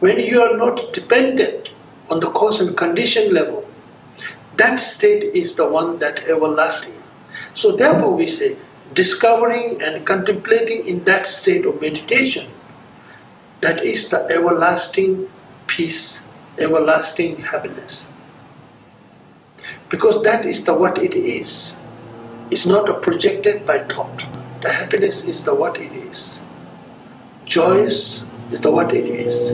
when 0.00 0.20
you 0.20 0.42
are 0.42 0.56
not 0.56 0.92
dependent 0.92 1.70
on 2.10 2.20
the 2.20 2.30
cause 2.30 2.60
and 2.60 2.76
condition 2.76 3.32
level, 3.32 3.66
that 4.56 4.76
state 4.76 5.34
is 5.34 5.56
the 5.56 5.68
one 5.68 5.98
that 5.98 6.20
everlasting. 6.28 7.02
So 7.54 7.76
therefore 7.76 8.14
we 8.14 8.26
say, 8.26 8.56
discovering 8.92 9.80
and 9.82 10.06
contemplating 10.06 10.86
in 10.86 11.04
that 11.04 11.26
state 11.26 11.64
of 11.64 11.80
meditation, 11.80 12.48
that 13.62 13.82
is 13.82 14.10
the 14.10 14.20
everlasting 14.28 15.28
peace, 15.66 16.22
everlasting 16.58 17.36
happiness. 17.36 18.10
Because 19.88 20.22
that 20.22 20.44
is 20.46 20.64
the 20.64 20.74
what 20.74 20.98
it 20.98 21.14
is. 21.14 21.78
It's 22.50 22.66
not 22.66 23.02
projected 23.02 23.66
by 23.66 23.80
thought. 23.80 24.26
The 24.62 24.72
happiness 24.72 25.26
is 25.26 25.44
the 25.44 25.54
what 25.54 25.78
it 25.78 25.92
is. 25.92 26.42
Joyous 27.44 28.26
is 28.50 28.60
the 28.60 28.70
what 28.70 28.94
it 28.94 29.06
is. 29.06 29.52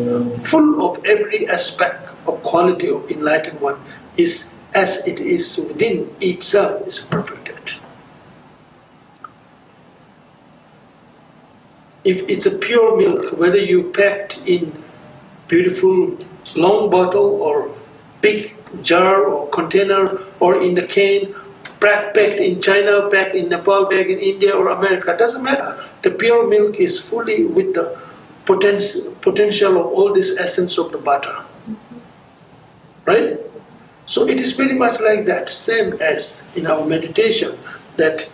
Full 0.49 0.85
of 0.87 1.05
every 1.05 1.49
aspect 1.49 2.09
of 2.27 2.43
quality 2.43 2.89
of 2.89 3.11
enlightened 3.11 3.61
one 3.61 3.79
is 4.17 4.53
as 4.75 5.07
it 5.07 5.21
is 5.21 5.59
within 5.69 6.09
itself 6.21 6.87
is 6.87 7.01
perfected. 7.01 7.77
If 12.05 12.29
it's 12.29 12.47
a 12.47 12.51
pure 12.51 12.97
milk, 12.97 13.39
whether 13.39 13.59
you 13.59 13.93
packed 13.93 14.43
in 14.47 14.73
beautiful 15.53 16.17
long 16.57 16.89
bottle 16.89 17.31
or 17.47 17.71
big 18.23 18.57
jar 18.83 19.27
or 19.27 19.51
container 19.51 20.19
or 20.41 20.63
in 20.63 20.75
the 20.75 20.87
can, 20.87 21.35
packed 21.79 22.17
in 22.17 22.59
China, 22.59 23.11
packed 23.11 23.35
in 23.35 23.51
Nepal, 23.51 23.85
packed 23.85 24.09
in 24.09 24.19
India 24.19 24.57
or 24.57 24.69
America, 24.69 25.15
doesn't 25.19 25.45
matter. 25.45 25.79
The 26.01 26.11
pure 26.11 26.49
milk 26.49 26.77
is 26.77 26.99
fully 26.99 27.45
with 27.45 27.75
the 27.75 28.01
potential, 28.47 29.13
potential 29.21 29.77
of 29.77 29.87
all 29.87 30.15
this 30.15 30.39
essence 30.39 30.79
of 30.79 30.91
the 30.91 30.97
butter. 30.97 31.37
Right? 33.05 33.39
So 34.07 34.27
it 34.27 34.39
is 34.39 34.57
very 34.57 34.75
much 34.75 35.01
like 35.01 35.27
that, 35.27 35.51
same 35.51 36.01
as 36.01 36.47
in 36.57 36.67
our 36.67 36.87
meditation, 36.87 37.59
that 37.99 38.27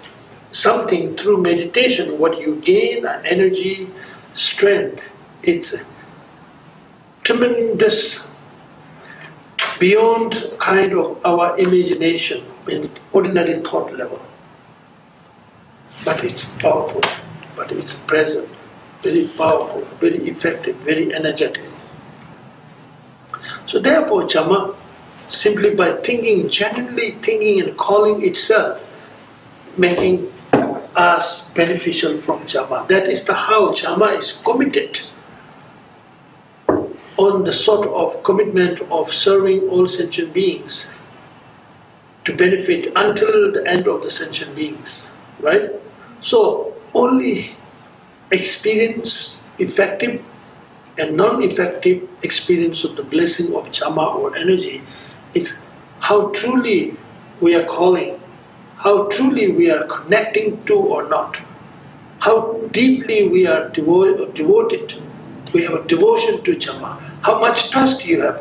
something 0.52 1.16
through 1.16 1.42
meditation, 1.42 2.18
what 2.18 2.38
you 2.38 2.60
gain 2.62 3.06
energy, 3.06 3.88
strength, 4.34 5.02
it's 5.42 5.74
tremendous 7.28 8.24
beyond 9.78 10.34
kind 10.58 10.92
of 10.92 11.24
our 11.24 11.58
imagination 11.58 12.42
in 12.68 12.90
ordinary 13.12 13.60
thought 13.60 13.92
level. 13.92 14.20
But 16.04 16.24
it's 16.24 16.46
powerful, 16.58 17.02
but 17.54 17.70
it's 17.70 17.98
present 18.00 18.48
very 19.02 19.28
powerful, 19.28 19.82
very 20.00 20.18
effective, 20.28 20.76
very 20.76 21.14
energetic. 21.14 21.64
So 23.66 23.78
therefore, 23.78 24.26
Chamma, 24.26 24.74
simply 25.28 25.74
by 25.74 25.92
thinking, 25.92 26.48
genuinely 26.48 27.12
thinking 27.12 27.60
and 27.60 27.76
calling 27.76 28.24
itself, 28.24 28.82
making 29.76 30.32
us 30.96 31.50
beneficial 31.50 32.20
from 32.20 32.46
Chamma. 32.46 32.86
That 32.88 33.06
is 33.06 33.24
the 33.24 33.34
how 33.34 33.72
Chamma 33.72 34.06
is 34.06 34.40
committed 34.44 34.98
on 37.18 37.44
the 37.44 37.52
sort 37.52 37.86
of 37.86 38.22
commitment 38.22 38.80
of 38.90 39.12
serving 39.12 39.68
all 39.68 39.86
sentient 39.88 40.32
beings 40.32 40.92
to 42.24 42.36
benefit 42.36 42.92
until 42.96 43.52
the 43.52 43.64
end 43.66 43.88
of 43.88 44.02
the 44.02 44.10
sentient 44.10 44.54
beings, 44.54 45.14
right? 45.40 45.70
So 46.20 46.74
only 46.94 47.56
experience 48.30 49.46
effective 49.58 50.24
and 50.98 51.16
non-effective 51.16 52.08
experience 52.22 52.84
of 52.84 52.96
the 52.96 53.02
blessing 53.02 53.54
of 53.54 53.70
chamma 53.72 54.06
or 54.06 54.36
energy 54.36 54.82
is 55.34 55.58
how 56.00 56.28
truly 56.30 56.96
we 57.40 57.54
are 57.54 57.64
calling, 57.64 58.20
how 58.76 59.08
truly 59.08 59.50
we 59.52 59.70
are 59.70 59.84
connecting 59.84 60.62
to 60.66 60.74
or 60.74 61.08
not, 61.08 61.40
how 62.20 62.60
deeply 62.72 63.28
we 63.28 63.46
are 63.46 63.70
devo- 63.70 64.32
devoted, 64.34 65.00
we 65.52 65.64
have 65.64 65.74
a 65.74 65.88
devotion 65.88 66.42
to 66.44 66.56
chamma, 66.56 66.98
how 67.28 67.38
much 67.38 67.70
trust 67.70 68.06
you 68.06 68.22
have, 68.22 68.36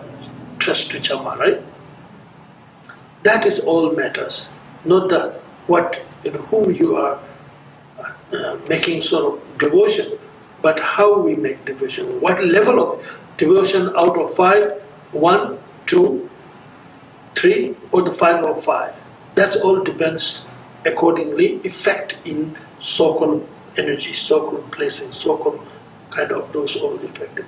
trust 0.59 0.91
to 0.91 0.99
chamma, 1.01 1.35
right? 1.37 1.61
That 3.23 3.45
is 3.45 3.59
all 3.59 3.91
matters, 3.91 4.49
not 4.85 5.09
the 5.09 5.21
what 5.71 6.01
in 6.23 6.35
whom 6.49 6.73
you 6.73 6.95
are 6.95 7.19
uh, 8.31 8.57
making 8.69 9.01
sort 9.01 9.25
of 9.25 9.57
devotion, 9.63 10.13
but 10.61 10.79
how 10.79 11.19
we 11.19 11.35
make 11.35 11.65
devotion. 11.65 12.21
What 12.21 12.41
level 12.45 12.79
of 12.83 13.19
devotion 13.37 13.91
out 13.97 14.17
of 14.17 14.33
five, 14.33 14.71
one, 15.11 15.59
two, 15.85 16.29
three, 17.35 17.75
or 17.91 18.03
the 18.03 18.15
or 18.47 18.61
five. 18.61 18.95
That 19.35 19.57
all 19.57 19.83
depends 19.83 20.47
accordingly, 20.85 21.59
effect 21.65 22.15
in 22.23 22.55
so-called 22.79 23.45
energy, 23.75 24.13
so-called 24.13 24.71
placing, 24.71 25.11
so-called 25.11 25.59
kind 26.09 26.31
of 26.31 26.53
those 26.53 26.77
all 26.77 26.97
effective. 26.99 27.45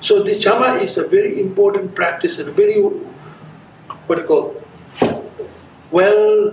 So 0.00 0.22
the 0.22 0.34
chamma 0.38 0.74
is 0.80 0.98
a 0.98 1.06
very 1.06 1.40
important 1.40 1.94
practice 1.94 2.38
and 2.38 2.50
very 2.50 2.80
what 4.06 4.16
do 4.16 4.22
you 4.22 4.28
call 4.28 4.62
well 5.90 6.52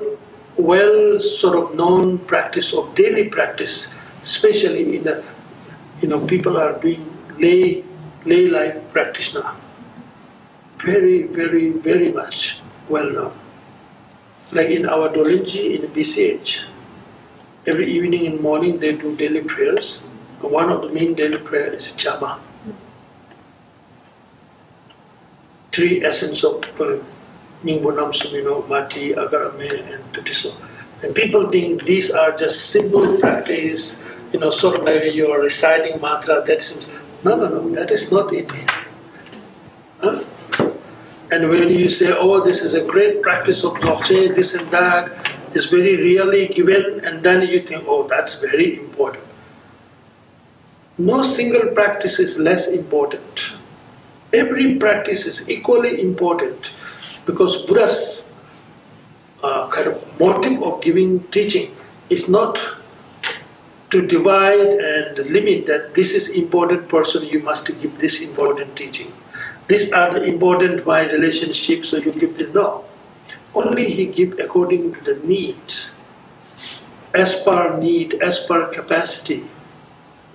well 0.58 1.20
sort 1.20 1.58
of 1.58 1.76
known 1.76 2.20
practice 2.20 2.74
of 2.74 2.94
daily 2.96 3.28
practice, 3.30 3.94
especially 4.24 4.98
in 4.98 5.04
the 5.04 5.24
you 6.02 6.08
know 6.08 6.20
people 6.26 6.58
are 6.58 6.74
doing 6.80 7.04
lay 7.40 7.84
lay 8.26 8.48
life 8.48 8.78
practitioner. 8.92 9.52
Very, 10.80 11.24
very, 11.24 11.70
very 11.70 12.12
much 12.12 12.60
well 12.90 13.10
known. 13.10 13.34
Like 14.52 14.70
in 14.70 14.88
our 14.88 15.10
Dolanji 15.10 15.80
in 15.80 15.90
BCH, 15.90 16.64
every 17.66 17.90
evening 17.92 18.28
and 18.28 18.42
morning 18.42 18.80
they 18.80 18.92
do 18.92 19.16
daily 19.16 19.42
prayers. 19.42 20.02
One 20.42 20.70
of 20.70 20.82
the 20.82 20.90
main 20.90 21.14
daily 21.16 21.38
prayer 21.38 21.74
is 21.74 21.94
Chamma. 21.94 22.40
Three 25.74 26.04
essence 26.06 26.44
of 26.44 26.64
uh, 26.80 27.00
Ningbonam 27.64 28.14
Sumino, 28.14 28.68
Mati, 28.70 29.14
Agarame, 29.14 29.92
and 29.92 30.04
Tutiso. 30.14 30.54
And 31.02 31.16
people 31.16 31.50
think 31.50 31.84
these 31.84 32.12
are 32.12 32.32
just 32.38 32.70
simple 32.70 33.18
practice, 33.18 34.00
you 34.32 34.40
know, 34.40 34.52
sort 34.52 34.80
of 34.80 34.84
like 34.84 35.14
you 35.14 35.32
are 35.32 35.42
reciting 35.42 36.00
mantra, 36.00 36.44
that 36.46 36.62
seems, 36.62 36.88
no, 37.24 37.36
no, 37.36 37.50
no, 37.50 37.70
that 37.72 37.92
is 37.92 38.12
not 38.12 38.32
it. 38.34 38.50
Huh? 40.00 40.24
And 41.32 41.50
when 41.50 41.70
you 41.70 41.90
say, 41.90 42.14
oh, 42.14 42.44
this 42.44 42.62
is 42.62 42.76
a 42.76 42.84
great 42.86 43.22
practice 43.24 43.64
of 43.64 43.74
Dzogchen, 43.74 44.36
this 44.36 44.54
and 44.54 44.70
that 44.72 45.12
is 45.56 45.66
very 45.66 45.96
really 45.98 46.48
given, 46.48 47.04
and 47.04 47.24
then 47.24 47.48
you 47.50 47.62
think, 47.62 47.84
oh, 47.88 48.08
that's 48.08 48.40
very 48.40 48.78
important. 48.78 49.24
No 50.98 51.24
single 51.24 51.72
practice 51.72 52.20
is 52.20 52.38
less 52.38 52.68
important. 52.70 53.54
Every 54.34 54.76
practice 54.76 55.28
is 55.28 55.48
equally 55.48 56.02
important 56.02 56.72
because 57.28 57.62
Buddha's 57.62 58.24
uh, 59.44 59.70
kind 59.70 59.88
of 59.88 60.20
motive 60.20 60.64
of 60.64 60.82
giving 60.82 61.20
teaching 61.26 61.76
is 62.10 62.28
not 62.28 62.58
to 63.92 64.08
divide 64.08 64.60
and 64.60 65.18
limit 65.30 65.68
that 65.68 65.94
this 65.94 66.14
is 66.16 66.30
important 66.30 66.90
person 66.90 67.28
you 67.28 67.44
must 67.44 67.68
give 67.80 68.00
this 68.00 68.24
important 68.24 68.76
teaching. 68.76 69.14
These 69.68 69.92
are 69.94 70.12
the 70.12 70.24
important 70.24 70.84
my 70.84 71.02
relationships 71.12 71.90
so 71.90 71.98
you 71.98 72.12
give 72.12 72.36
this. 72.36 72.52
No. 72.56 72.86
Only 73.54 73.88
he 73.92 74.08
give 74.08 74.40
according 74.40 74.96
to 74.96 75.14
the 75.14 75.28
needs 75.28 75.94
as 77.14 77.44
per 77.44 77.78
need 77.78 78.16
as 78.16 78.40
per 78.48 78.66
capacity 78.74 79.44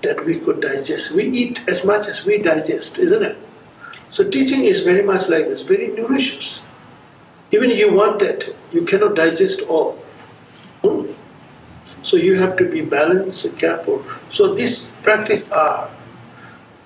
that 0.03 0.25
we 0.25 0.39
could 0.39 0.61
digest. 0.61 1.11
We 1.11 1.25
eat 1.25 1.63
as 1.67 1.85
much 1.85 2.07
as 2.07 2.25
we 2.25 2.39
digest 2.39 3.01
isn't 3.01 3.25
it 3.25 3.37
so 4.13 4.29
teaching 4.29 4.65
is 4.65 4.81
very 4.81 5.03
much 5.03 5.29
like 5.29 5.47
this 5.47 5.63
very 5.63 5.89
nutritious 5.89 6.61
even 7.51 7.71
you 7.71 7.93
want 7.93 8.21
it, 8.21 8.55
you 8.73 8.85
cannot 8.85 9.15
digest 9.15 9.63
all. 9.63 9.99
So 12.03 12.17
you 12.17 12.37
have 12.37 12.57
to 12.59 12.71
be 12.71 12.83
balanced 12.83 13.45
and 13.47 13.59
careful. 13.59 14.05
So 14.31 14.55
this 14.55 14.91
practice 15.03 15.51
are, 15.51 15.91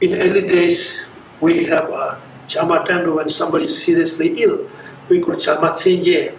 in 0.00 0.14
early 0.14 0.46
days, 0.46 1.04
we 1.40 1.64
have 1.66 1.90
a 1.90 2.20
chamma 2.46 2.84
time 2.86 3.12
when 3.14 3.28
somebody 3.28 3.64
is 3.64 3.84
seriously 3.84 4.42
ill. 4.42 4.68
We 5.08 5.20
could 5.20 5.40
chamma 5.40 5.70
tsenye, 5.70 6.34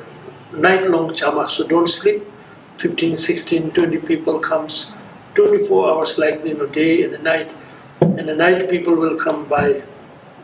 night 0.54 0.90
long 0.90 1.14
chamma, 1.14 1.50
so 1.50 1.68
don't 1.68 1.88
sleep. 1.88 2.24
15, 2.78 3.18
16, 3.18 3.72
20 3.72 3.98
people 4.00 4.40
comes, 4.40 4.92
24 5.36 5.90
hours 5.90 6.18
like 6.18 6.44
you 6.46 6.56
know, 6.56 6.66
day 6.68 7.04
and 7.04 7.14
the 7.14 7.20
night. 7.20 7.52
And 8.02 8.28
the 8.28 8.36
night 8.36 8.70
people 8.70 8.96
will 8.96 9.18
come 9.18 9.46
by 9.46 9.84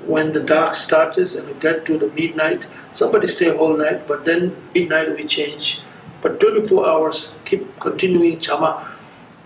when 0.05 0.31
the 0.31 0.39
dark 0.39 0.73
starts 0.75 1.35
and 1.35 1.47
we 1.47 1.53
get 1.59 1.85
to 1.85 1.97
the 1.97 2.07
midnight, 2.07 2.61
somebody 2.91 3.27
stay 3.27 3.55
whole 3.55 3.77
night, 3.77 4.07
but 4.07 4.25
then 4.25 4.55
midnight 4.73 5.15
we 5.15 5.25
change. 5.25 5.81
But 6.21 6.39
24 6.39 6.87
hours, 6.87 7.33
keep 7.45 7.79
continuing 7.79 8.39
chamma 8.39 8.87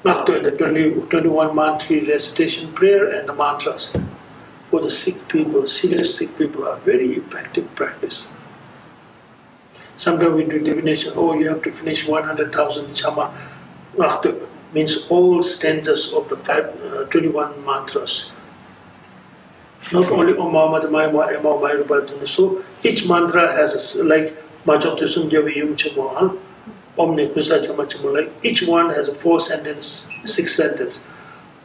after 0.06 0.40
the 0.42 0.52
20, 0.52 1.10
21 1.10 1.56
monthly 1.56 2.06
recitation 2.06 2.72
prayer 2.74 3.08
and 3.08 3.28
the 3.28 3.34
mantras. 3.34 3.92
For 4.70 4.82
the 4.82 4.92
sick 4.92 5.28
people, 5.28 5.68
serious 5.68 6.18
sick 6.18 6.38
people 6.38 6.68
are 6.68 6.78
very 6.78 7.14
effective 7.14 7.74
practice. 7.76 8.28
Sometimes 9.96 10.34
we 10.34 10.46
do 10.46 10.60
divination, 10.60 11.14
oh, 11.16 11.36
you 11.36 11.48
have 11.50 11.62
to 11.64 11.72
finish 11.72 12.08
100,000 12.08 12.94
chamma 12.96 13.32
after, 14.02 14.36
means 14.74 15.06
all 15.10 15.44
stanzas 15.44 16.12
of 16.14 16.30
the 16.30 16.38
five, 16.38 16.66
uh, 16.84 17.06
21 17.06 17.64
mantras 17.64 18.32
not 19.92 20.12
only 20.12 20.38
Om 20.38 20.52
Muhammad 20.52 20.84
Mairubatun. 20.90 22.28
So 22.28 22.64
each 22.84 23.08
mantra 23.08 23.52
has 23.52 23.98
like 23.98 24.36
Majotusum 24.66 25.30
Deviyum 25.30 25.76
Chamo, 25.76 26.40
Om 26.98 27.18
Nekusa 27.18 27.66
Chamachamo, 27.66 28.14
like 28.14 28.32
each 28.44 28.64
one 28.64 28.90
has 28.90 29.08
a 29.08 29.16
four 29.16 29.40
sentence, 29.40 30.10
six 30.26 30.56
sentence. 30.56 31.02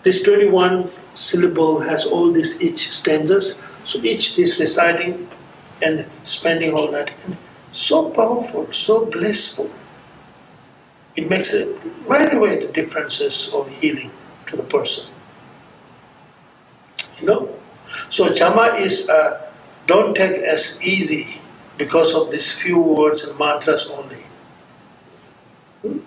This 0.03 0.23
21 0.23 0.91
syllable 1.15 1.81
has 1.81 2.07
all 2.07 2.33
these 2.33 2.61
each 2.63 2.91
stanzas, 2.91 3.61
so 3.85 3.99
each 4.01 4.39
is 4.39 4.59
reciting 4.59 5.29
and 5.83 6.07
spending 6.25 6.73
all 6.75 6.91
that. 6.91 7.11
So 7.73 8.11
powerful, 8.11 8.73
so 8.73 9.07
blissful. 9.07 9.71
It 11.17 11.29
makes 11.29 11.53
it 11.53 11.69
right 12.07 12.33
away 12.33 12.65
the 12.65 12.73
differences 12.73 13.53
of 13.53 13.69
healing 13.81 14.11
to 14.47 14.57
the 14.57 14.63
person. 14.63 15.07
You 17.21 17.27
know? 17.27 17.58
So 18.11 18.33
chamma 18.33 18.77
is 18.77 19.09
uh, 19.09 19.51
don't 19.87 20.15
take 20.15 20.43
as 20.43 20.81
easy 20.83 21.41
because 21.77 22.15
of 22.15 22.31
these 22.31 22.53
few 22.53 22.79
words 22.79 23.23
and 23.23 23.39
mantras 23.39 23.89
only. 23.89 24.23
Hmm? 25.83 25.99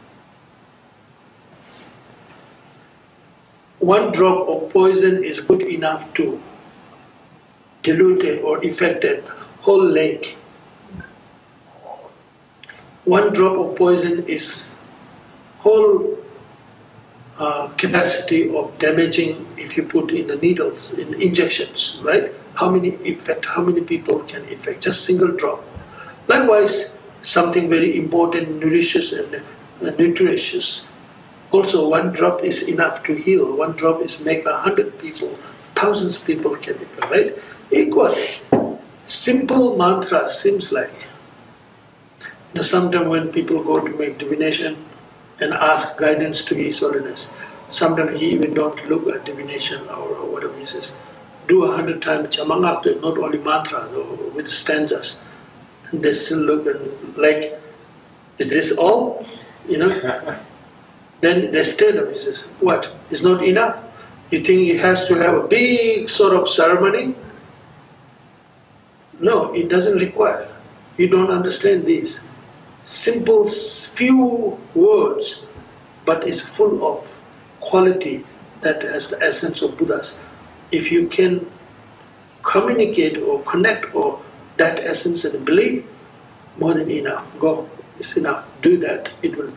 One 3.80 4.12
drop 4.12 4.48
of 4.48 4.70
poison 4.72 5.24
is 5.24 5.42
good 5.42 5.62
enough 5.64 6.14
to 6.16 6.42
dilute 7.84 8.42
or 8.44 8.64
affect 8.64 9.04
it 9.04 9.28
whole 9.62 9.84
lake. 9.84 10.38
One 13.06 13.34
drop 13.34 13.58
of 13.58 13.76
poison 13.76 14.26
is 14.28 14.74
whole 15.60 16.18
uh, 17.41 17.67
capacity 17.69 18.56
of 18.56 18.77
damaging 18.77 19.45
if 19.58 19.75
you 19.75 19.82
put 19.82 20.12
in 20.12 20.27
the 20.27 20.36
needles, 20.36 20.93
in 20.93 21.13
injections, 21.19 21.99
right? 22.04 22.32
How 22.54 22.69
many 22.69 22.89
effect, 23.04 23.47
how 23.47 23.63
many 23.63 23.82
people 23.82 24.19
can 24.19 24.43
infect? 24.45 24.84
Just 24.84 25.06
single 25.06 25.32
drop. 25.32 25.63
Likewise, 26.27 26.95
something 27.23 27.67
very 27.67 27.97
important, 27.97 28.60
nutritious 28.60 29.12
and 29.13 29.41
nutritious. 29.82 30.88
Also, 31.51 31.89
one 31.89 32.12
drop 32.12 32.43
is 32.43 32.67
enough 32.67 33.04
to 33.06 33.15
heal. 33.15 33.58
One 33.58 33.71
drop 33.71 34.01
is 34.01 34.19
make 34.21 34.45
a 34.45 34.58
hundred 34.58 34.99
people, 34.99 35.30
thousands 35.75 36.17
of 36.17 36.25
people 36.25 36.56
can 36.58 36.75
infect, 36.75 37.10
right? 37.10 37.36
Equally, 37.71 38.27
simple 39.08 39.75
mantra 39.77 40.30
seems 40.30 40.71
like. 40.71 40.93
You 42.19 42.58
know, 42.58 42.62
sometimes 42.62 43.08
when 43.08 43.32
people 43.32 43.63
go 43.63 43.80
to 43.80 43.91
make 43.97 44.19
divination, 44.19 44.77
and 45.41 45.54
ask 45.54 45.97
guidance 45.97 46.45
to 46.45 46.56
His 46.56 46.80
Holiness. 46.80 47.32
Sometimes 47.69 48.19
he 48.19 48.27
even 48.32 48.54
don't 48.54 48.89
look 48.89 49.08
at 49.08 49.25
divination 49.25 49.82
or, 49.89 50.15
or 50.15 50.32
whatever 50.32 50.58
he 50.58 50.65
says. 50.65 50.93
Do 51.47 51.63
a 51.65 51.75
hundred 51.75 52.01
times 52.01 52.36
chamangakta, 52.36 53.01
not 53.01 53.17
only 53.17 53.38
mantra, 53.39 53.88
with 54.36 54.47
stanzas. 54.47 55.17
And 55.89 56.01
they 56.04 56.13
still 56.13 56.39
look 56.39 56.65
and 56.67 57.17
like, 57.17 57.60
is 58.39 58.49
this 58.49 58.77
all? 58.77 59.25
you 59.67 59.77
know, 59.77 59.91
then 61.21 61.51
the 61.51 61.63
state 61.63 61.95
of 61.95 62.10
it 62.10 62.15
is 62.15 62.43
what? 62.60 62.93
Is 63.10 63.23
not 63.23 63.43
enough. 63.43 63.77
You 64.32 64.43
think 64.43 64.69
it 64.69 64.80
has 64.80 65.08
to 65.08 65.15
have 65.15 65.36
a 65.36 65.47
big 65.47 66.10
sort 66.10 66.34
of 66.34 66.49
ceremony? 66.49 67.15
No, 69.19 69.54
it 69.54 69.69
doesn't 69.69 69.97
require. 69.99 70.47
You 70.97 71.08
don't 71.08 71.30
understand 71.30 71.86
these 71.86 72.23
simple 72.84 73.48
few 73.48 74.58
words, 74.74 75.44
but 76.06 76.28
it's 76.28 76.41
full 76.41 76.86
of 76.86 77.08
quality 77.60 78.26
that 78.62 78.82
has 78.84 79.10
the 79.10 79.22
essence 79.22 79.62
of 79.62 79.78
Buddhas. 79.78 80.20
If 80.72 80.91
you 80.91 81.08
can 81.08 81.46
communicate 82.44 83.17
or 83.17 83.41
connect 83.44 83.94
or 83.94 84.22
that 84.58 84.80
essence 84.80 85.26
and 85.26 85.46
believe, 85.46 85.88
more 86.58 86.74
than 86.74 86.89
enough. 86.91 87.26
Go, 87.39 87.70
it's 88.00 88.17
enough. 88.17 88.46
Do 88.62 88.78
that. 88.78 89.10
It 89.22 89.36
will. 89.38 89.52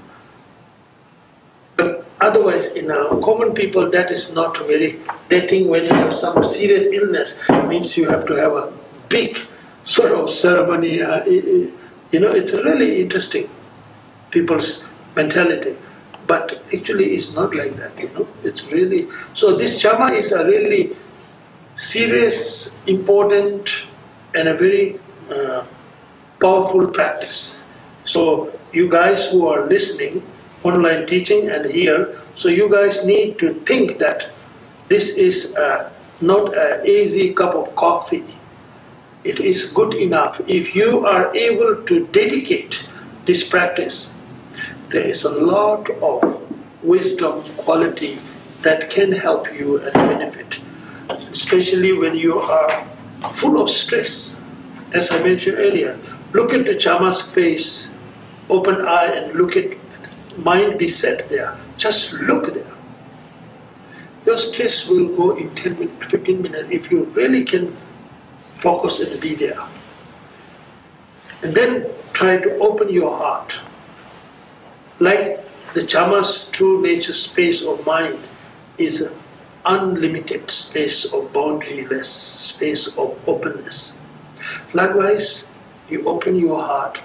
But 1.76 2.06
otherwise, 2.20 2.72
in 2.72 2.90
our 2.90 3.20
common 3.20 3.52
people, 3.52 3.90
that 3.90 4.10
is 4.10 4.32
not 4.32 4.58
very. 4.58 5.00
They 5.28 5.40
think 5.40 5.68
when 5.68 5.84
you 5.84 5.94
have 5.94 6.14
some 6.14 6.44
serious 6.44 6.86
illness, 6.86 7.38
means 7.68 7.96
you 7.96 8.08
have 8.08 8.26
to 8.26 8.34
have 8.34 8.52
a 8.52 8.72
big 9.08 9.40
sort 9.84 10.12
of 10.12 10.30
ceremony. 10.30 11.02
Uh, 11.02 11.24
you 12.14 12.20
know, 12.20 12.30
it's 12.30 12.52
really 12.52 13.02
interesting. 13.02 13.48
People's 14.30 14.84
mentality. 15.16 15.76
But 16.28 16.62
actually, 16.72 17.12
it's 17.14 17.32
not 17.34 17.54
like 17.54 17.74
that. 17.76 17.98
You 17.98 18.08
know, 18.14 18.28
it's 18.44 18.70
really. 18.70 19.08
So 19.34 19.56
this 19.56 19.80
chamma 19.80 20.12
is 20.12 20.30
a 20.30 20.44
really 20.44 20.96
serious, 21.74 22.74
important, 22.86 23.72
and 24.34 24.48
a 24.48 24.54
very 24.54 25.00
uh, 25.30 25.64
powerful 26.40 26.86
practice. 26.86 27.62
So 28.04 28.52
you 28.72 28.88
guys 28.88 29.28
who 29.30 29.48
are 29.48 29.66
listening, 29.66 30.22
online 30.62 31.06
teaching 31.06 31.50
and 31.50 31.68
here, 31.70 32.16
so 32.36 32.48
you 32.48 32.70
guys 32.70 33.04
need 33.04 33.38
to 33.40 33.52
think 33.70 33.98
that 33.98 34.30
this 34.88 35.16
is 35.16 35.54
uh, 35.56 35.90
not 36.20 36.56
an 36.56 36.86
easy 36.86 37.34
cup 37.34 37.54
of 37.54 37.74
coffee. 37.74 38.24
It 39.24 39.40
is 39.40 39.72
good 39.72 39.94
enough. 39.94 40.38
If 40.46 40.76
you 40.76 41.06
are 41.06 41.34
able 41.34 41.82
to 41.84 42.06
dedicate 42.08 42.86
this 43.24 43.48
practice, 43.48 44.14
there 44.90 45.02
is 45.02 45.24
a 45.24 45.30
lot 45.30 45.88
of 45.88 46.22
wisdom 46.82 47.42
quality 47.56 48.18
that 48.60 48.90
can 48.90 49.12
help 49.12 49.50
you 49.52 49.78
and 49.78 49.94
benefit, 49.94 50.60
especially 51.32 51.92
when 51.92 52.14
you 52.14 52.38
are 52.38 52.86
full 53.32 53.60
of 53.62 53.70
stress. 53.70 54.38
As 54.92 55.10
I 55.10 55.22
mentioned 55.22 55.56
earlier, 55.58 55.98
look 56.34 56.52
at 56.52 56.66
the 56.66 56.76
Chamma's 56.76 57.22
face, 57.22 57.90
open 58.50 58.86
eye, 58.86 59.06
and 59.06 59.34
look 59.34 59.56
at 59.56 59.72
mind 60.36 60.78
be 60.78 60.86
set 60.86 61.30
there. 61.30 61.56
Just 61.78 62.12
look 62.12 62.52
there. 62.52 62.72
Your 64.26 64.36
stress 64.36 64.86
will 64.86 65.08
go 65.16 65.36
in 65.36 65.54
10 65.54 65.78
minutes, 65.78 66.04
15 66.10 66.42
minutes 66.42 66.68
if 66.70 66.90
you 66.90 67.04
really 67.16 67.44
can 67.44 67.74
focus 68.64 69.00
and 69.00 69.20
be 69.20 69.34
there. 69.34 69.60
And 71.42 71.54
then 71.54 71.86
try 72.14 72.38
to 72.38 72.58
open 72.58 72.88
your 72.88 73.14
heart. 73.14 73.60
Like 74.98 75.44
the 75.74 75.84
Chamma's 75.84 76.48
true 76.48 76.80
nature 76.80 77.12
space 77.12 77.62
of 77.62 77.84
mind 77.84 78.18
is 78.78 79.02
an 79.02 79.12
unlimited 79.66 80.50
space 80.50 81.04
of 81.12 81.32
boundaryless 81.32 82.06
space 82.06 82.86
of 82.96 83.28
openness. 83.28 83.98
Likewise, 84.72 85.48
you 85.90 86.08
open 86.08 86.38
your 86.38 86.60
heart, 86.62 87.02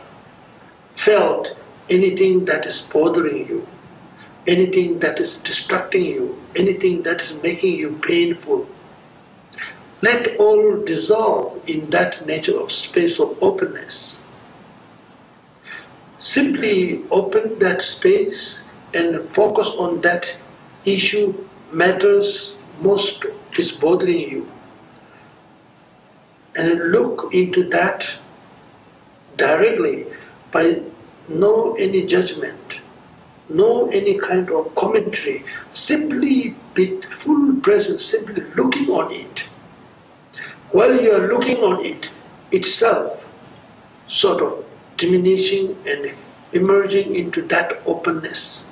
felt 0.95 1.57
anything 1.89 2.45
that 2.45 2.65
is 2.65 2.81
bothering 2.93 3.47
you, 3.47 3.67
anything 4.47 4.99
that 4.99 5.19
is 5.19 5.37
distracting 5.37 6.05
you, 6.05 6.41
anything 6.55 7.01
that 7.03 7.21
is 7.21 7.41
making 7.43 7.75
you 7.75 7.91
painful, 8.01 8.67
let 10.01 10.37
all 10.37 10.81
dissolve 10.83 11.61
in 11.67 11.89
that 11.89 12.25
nature 12.25 12.57
of 12.59 12.71
space 12.71 13.19
of 13.19 13.41
openness. 13.43 14.23
Simply 16.19 17.03
open 17.11 17.59
that 17.59 17.81
space 17.81 18.67
and 18.93 19.21
focus 19.29 19.69
on 19.77 20.01
that 20.01 20.35
issue 20.85 21.33
matters 21.71 22.59
most 22.81 23.25
is 23.57 23.71
bothering 23.71 24.29
you. 24.31 24.51
And 26.55 26.91
look 26.91 27.33
into 27.33 27.69
that 27.69 28.11
directly 29.37 30.05
by 30.51 30.81
no 31.27 31.75
any 31.75 32.05
judgment, 32.05 32.79
no 33.49 33.89
any 33.89 34.17
kind 34.17 34.49
of 34.49 34.73
commentary, 34.75 35.43
simply 35.71 36.55
with 36.75 37.05
full 37.05 37.55
presence, 37.61 38.03
simply 38.03 38.43
looking 38.55 38.89
on 38.89 39.11
it. 39.13 39.43
While 40.71 41.01
you 41.01 41.11
are 41.13 41.27
looking 41.27 41.57
on 41.63 41.83
it 41.83 42.11
itself, 42.51 43.25
sort 44.07 44.41
of 44.41 44.63
diminishing 44.97 45.75
and 45.87 46.11
emerging 46.53 47.15
into 47.15 47.41
that 47.43 47.81
openness, 47.87 48.67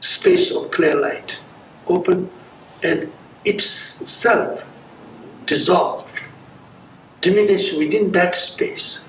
space 0.00 0.50
of 0.50 0.72
clear 0.72 0.96
light, 0.96 1.40
open 1.86 2.30
and 2.82 3.12
itself 3.44 4.64
dissolved, 5.46 6.18
diminished 7.20 7.78
within 7.78 8.10
that 8.10 8.34
space. 8.34 9.04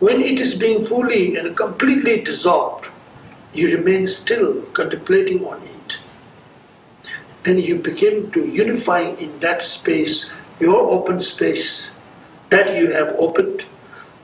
When 0.00 0.20
it 0.20 0.40
is 0.40 0.56
being 0.56 0.84
fully 0.84 1.36
and 1.36 1.56
completely 1.56 2.20
dissolved, 2.20 2.88
you 3.54 3.76
remain 3.76 4.08
still 4.08 4.62
contemplating 4.72 5.46
on 5.46 5.62
it. 5.62 5.75
Then 7.46 7.60
you 7.60 7.76
begin 7.76 8.32
to 8.32 8.44
unify 8.44 9.02
in 9.02 9.38
that 9.38 9.62
space, 9.62 10.32
your 10.58 10.90
open 10.90 11.20
space 11.20 11.94
that 12.50 12.76
you 12.76 12.90
have 12.90 13.14
opened, 13.20 13.64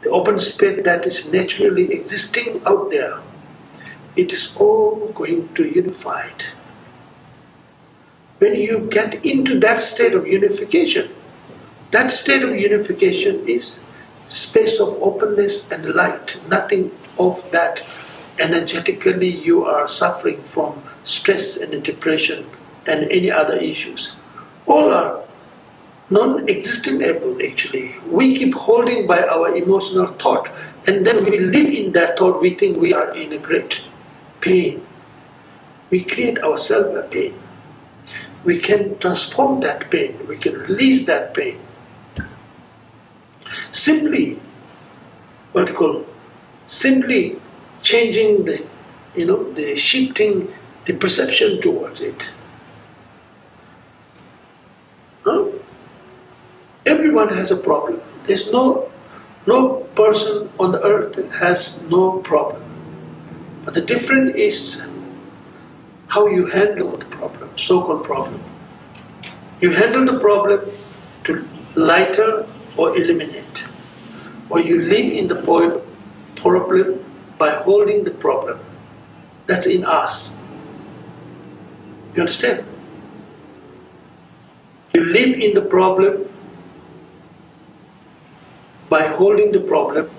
the 0.00 0.10
open 0.10 0.40
space 0.40 0.82
that 0.82 1.06
is 1.06 1.30
naturally 1.32 1.92
existing 1.92 2.60
out 2.66 2.90
there. 2.90 3.20
It 4.16 4.32
is 4.32 4.56
all 4.56 5.12
going 5.14 5.54
to 5.54 5.64
unify 5.64 6.26
it. 6.26 6.46
When 8.38 8.56
you 8.56 8.88
get 8.90 9.24
into 9.24 9.56
that 9.60 9.80
state 9.82 10.14
of 10.14 10.26
unification, 10.26 11.08
that 11.92 12.10
state 12.10 12.42
of 12.42 12.56
unification 12.56 13.48
is 13.48 13.84
space 14.28 14.80
of 14.80 15.00
openness 15.00 15.70
and 15.70 15.94
light, 15.94 16.40
nothing 16.48 16.90
of 17.20 17.40
that 17.52 17.84
energetically 18.40 19.30
you 19.30 19.64
are 19.64 19.86
suffering 19.86 20.42
from 20.42 20.82
stress 21.04 21.58
and 21.58 21.84
depression 21.84 22.44
and 22.86 23.10
any 23.10 23.30
other 23.30 23.56
issues. 23.56 24.16
All 24.66 24.92
are 24.92 25.20
non-existent 26.10 27.02
actually. 27.02 27.94
We 28.06 28.36
keep 28.36 28.54
holding 28.54 29.06
by 29.06 29.22
our 29.22 29.54
emotional 29.56 30.06
thought 30.06 30.50
and 30.86 31.06
then 31.06 31.24
we 31.24 31.38
live 31.38 31.72
in 31.72 31.92
that 31.92 32.18
thought, 32.18 32.40
we 32.40 32.50
think 32.50 32.76
we 32.76 32.92
are 32.92 33.14
in 33.14 33.32
a 33.32 33.38
great 33.38 33.84
pain. 34.40 34.84
We 35.90 36.04
create 36.04 36.38
ourselves 36.38 36.96
a 36.96 37.02
pain. 37.02 37.34
We 38.44 38.58
can 38.58 38.98
transform 38.98 39.60
that 39.60 39.90
pain, 39.90 40.18
we 40.26 40.36
can 40.36 40.54
release 40.54 41.06
that 41.06 41.34
pain 41.34 41.58
simply 43.70 44.38
what 45.52 45.68
you 45.68 45.74
call 45.74 46.06
simply 46.66 47.36
changing 47.82 48.44
the 48.44 48.64
you 49.14 49.26
know 49.26 49.52
the 49.52 49.76
shifting 49.76 50.52
the 50.84 50.92
perception 50.92 51.60
towards 51.60 52.00
it. 52.00 52.30
Everyone 56.84 57.28
has 57.28 57.50
a 57.50 57.56
problem. 57.56 58.00
There's 58.24 58.50
no 58.50 58.90
no 59.46 59.78
person 59.94 60.48
on 60.58 60.72
the 60.72 60.82
earth 60.82 61.16
has 61.32 61.82
no 61.90 62.18
problem. 62.20 62.62
But 63.64 63.74
the 63.74 63.80
difference 63.80 64.34
is 64.36 64.84
how 66.08 66.26
you 66.26 66.46
handle 66.46 66.96
the 66.96 67.04
problem, 67.06 67.50
so-called 67.56 68.04
problem. 68.04 68.40
You 69.60 69.70
handle 69.70 70.04
the 70.04 70.18
problem 70.18 70.60
to 71.24 71.48
lighter 71.74 72.46
or 72.76 72.96
eliminate. 72.96 73.66
Or 74.50 74.60
you 74.60 74.82
live 74.82 75.12
in 75.12 75.28
the 75.28 75.36
problem 76.36 77.04
by 77.38 77.50
holding 77.50 78.04
the 78.04 78.10
problem. 78.10 78.58
That's 79.46 79.66
in 79.66 79.84
us. 79.84 80.34
You 82.14 82.22
understand? 82.22 82.64
You 84.94 85.04
live 85.04 85.40
in 85.40 85.54
the 85.54 85.62
problem 85.62 86.28
by 88.88 89.06
holding 89.06 89.52
the 89.52 89.60
problem, 89.60 90.10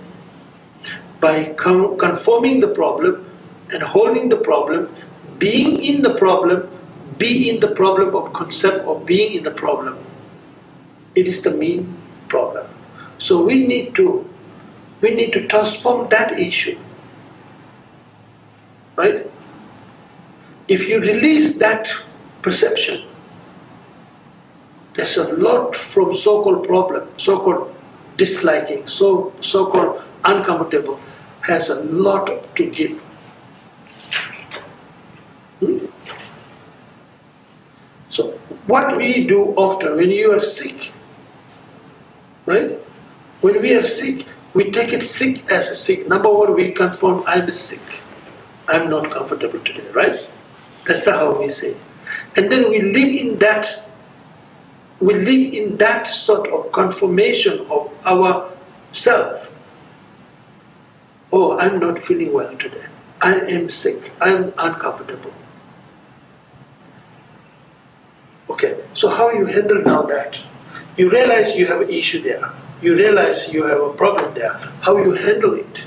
by 1.20 1.54
conforming 1.98 2.60
the 2.60 2.70
problem 2.70 3.26
and 3.72 3.84
holding 3.84 4.30
the 4.30 4.38
problem, 4.38 4.90
being 5.38 5.84
in 5.84 6.02
the 6.02 6.16
problem, 6.16 6.70
be 7.18 7.50
in 7.50 7.60
the 7.60 7.70
problem 7.70 8.16
of 8.16 8.34
concept 8.34 8.86
of 8.88 9.06
being 9.06 9.34
in 9.34 9.44
the 9.44 9.52
problem. 9.52 9.98
It 11.16 11.28
is 11.28 11.44
the 11.44 11.52
main 11.52 11.96
problem. 12.28 12.68
So 13.20 13.44
we 13.44 13.68
need 13.68 13.96
to 13.96 14.28
we 15.02 15.14
need 15.14 15.34
to 15.34 15.48
transform 15.48 16.10
that 16.10 16.40
issue. 16.40 16.78
right? 18.96 19.30
If 20.68 20.88
you 20.88 21.00
release 21.00 21.58
that 21.58 21.92
perception, 22.42 23.04
there's 24.94 25.18
a 25.18 25.34
lot 25.34 25.76
from 25.76 26.16
so-called 26.16 26.68
problem, 26.68 27.08
so-called 27.18 27.76
disliking, 28.18 28.86
so 28.88 29.34
so-called 29.42 30.02
uncomfortable, 30.24 31.00
has 31.42 31.70
a 31.70 31.82
lot 31.84 32.56
to 32.56 32.70
give. 32.70 33.00
Hmm? 35.60 35.86
So 38.10 38.32
what 38.68 38.96
we 38.96 39.26
do 39.26 39.54
often 39.56 39.98
when 39.98 40.12
you 40.12 40.32
are 40.32 40.40
sick, 40.40 40.92
right? 42.46 42.78
When 43.42 43.62
we 43.62 43.74
are 43.76 43.84
sick, 43.84 44.26
we 44.54 44.70
take 44.72 44.94
it 44.94 45.04
sick 45.04 45.50
as 45.50 45.70
a 45.70 45.76
sick. 45.76 46.08
Number 46.08 46.32
one, 46.32 46.54
we 46.54 46.72
confirm 46.72 47.24
I'm 47.26 47.52
sick. 47.52 47.82
I'm 48.68 48.90
not 48.90 49.10
comfortable 49.10 49.60
today, 49.60 49.86
right? 49.92 50.30
That's 50.86 51.04
the 51.04 51.14
how 51.14 51.42
we 51.42 51.50
say. 51.50 51.76
And 52.36 52.52
then 52.52 52.70
we 52.70 52.82
live 52.82 53.10
in 53.10 53.38
that, 53.40 53.84
we 55.00 55.14
live 55.16 55.54
in 55.54 55.78
that 55.78 56.08
sort 56.08 56.48
of 56.50 56.72
confirmation 56.72 57.60
of 57.70 57.92
our 58.06 58.50
self. 58.92 59.50
Oh, 61.32 61.58
I'm 61.58 61.80
not 61.80 62.00
feeling 62.00 62.32
well 62.32 62.56
today. 62.58 62.86
I 63.22 63.40
am 63.40 63.70
sick. 63.70 64.12
I'm 64.22 64.54
uncomfortable. 64.58 65.34
Okay, 68.50 68.78
so 68.94 69.10
how 69.10 69.32
you 69.32 69.46
handle 69.46 69.82
now 69.82 70.04
that? 70.04 70.44
You 70.98 71.10
realize 71.10 71.56
you 71.56 71.66
have 71.66 71.82
an 71.82 71.90
issue 71.90 72.22
there. 72.22 72.52
You 72.82 72.96
realize 72.96 73.52
you 73.52 73.64
have 73.64 73.82
a 73.82 73.94
problem 73.94 74.34
there. 74.36 74.54
How 74.82 74.98
you 74.98 75.14
handle 75.14 75.56
it? 75.56 75.84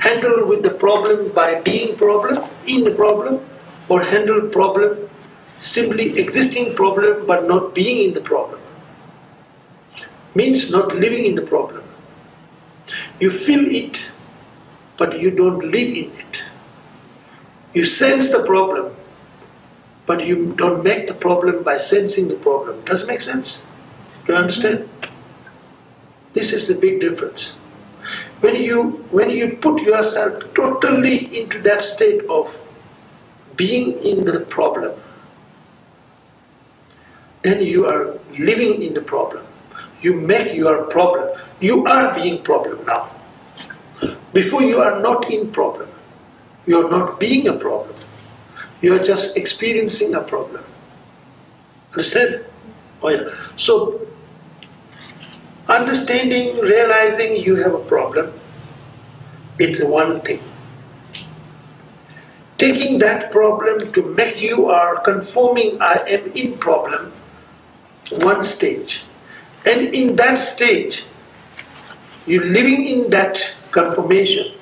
Handle 0.00 0.46
with 0.46 0.62
the 0.62 0.70
problem 0.70 1.30
by 1.30 1.60
being 1.60 1.96
problem, 1.96 2.44
in 2.66 2.84
the 2.84 2.90
problem, 2.90 3.40
or 3.88 4.02
handle 4.02 4.42
problem 4.48 5.08
simply 5.64 6.18
existing 6.18 6.74
problem 6.74 7.26
but 7.26 7.48
not 7.48 7.74
being 7.74 8.08
in 8.08 8.14
the 8.14 8.20
problem. 8.20 8.60
Means 10.34 10.70
not 10.70 10.94
living 10.94 11.24
in 11.24 11.36
the 11.36 11.42
problem. 11.42 11.82
You 13.18 13.30
feel 13.30 13.74
it, 13.74 14.08
but 14.98 15.18
you 15.18 15.30
don't 15.30 15.60
live 15.60 15.88
in 15.88 16.10
it. 16.18 16.42
You 17.72 17.84
sense 17.84 18.30
the 18.30 18.44
problem, 18.44 18.94
but 20.06 20.26
you 20.26 20.52
don't 20.56 20.84
make 20.84 21.06
the 21.06 21.14
problem 21.14 21.62
by 21.62 21.78
sensing 21.78 22.28
the 22.28 22.34
problem. 22.34 22.84
Does 22.84 23.02
it 23.02 23.08
make 23.08 23.22
sense? 23.22 23.64
Do 24.26 24.32
you 24.32 24.38
understand? 24.38 24.88
This 26.34 26.52
is 26.52 26.68
the 26.68 26.74
big 26.74 27.00
difference. 27.00 27.50
When 28.40 28.56
you 28.56 28.82
when 29.10 29.30
you 29.30 29.56
put 29.56 29.80
yourself 29.80 30.42
totally 30.54 31.40
into 31.40 31.58
that 31.62 31.82
state 31.82 32.22
of 32.26 32.54
being 33.56 33.92
in 34.02 34.24
the 34.24 34.40
problem, 34.40 34.92
then 37.44 37.62
you 37.62 37.86
are 37.86 38.18
living 38.38 38.82
in 38.82 38.94
the 38.94 39.00
problem. 39.02 39.44
You 40.00 40.14
make 40.16 40.54
your 40.54 40.84
problem. 40.84 41.38
You 41.60 41.86
are 41.86 42.12
being 42.14 42.42
problem 42.42 42.84
now. 42.86 43.10
Before 44.32 44.62
you 44.62 44.80
are 44.80 44.98
not 45.00 45.30
in 45.30 45.52
problem. 45.52 45.88
You 46.66 46.84
are 46.84 46.90
not 46.90 47.20
being 47.20 47.46
a 47.46 47.52
problem. 47.52 47.94
You 48.80 48.94
are 48.94 48.98
just 48.98 49.36
experiencing 49.36 50.14
a 50.14 50.22
problem. 50.22 50.64
Understand? 51.92 52.44
Oh 53.02 53.08
yeah. 53.10 53.28
So 53.56 54.00
understanding, 55.68 56.58
realizing 56.60 57.36
you 57.36 57.56
have 57.56 57.74
a 57.74 57.84
problem, 57.84 58.32
it's 59.58 59.84
one 59.84 60.20
thing. 60.22 60.40
Taking 62.56 62.98
that 63.00 63.30
problem 63.30 63.92
to 63.92 64.02
make 64.14 64.40
you 64.40 64.66
are 64.66 65.00
conforming 65.00 65.76
I 65.80 66.04
am 66.08 66.32
in 66.32 66.56
problem, 66.58 67.12
one 68.10 68.44
stage. 68.44 69.04
And 69.64 69.94
in 69.94 70.16
that 70.16 70.38
stage, 70.38 71.06
you're 72.26 72.44
living 72.44 72.86
in 72.86 73.10
that 73.10 73.54
conformation. 73.70 74.52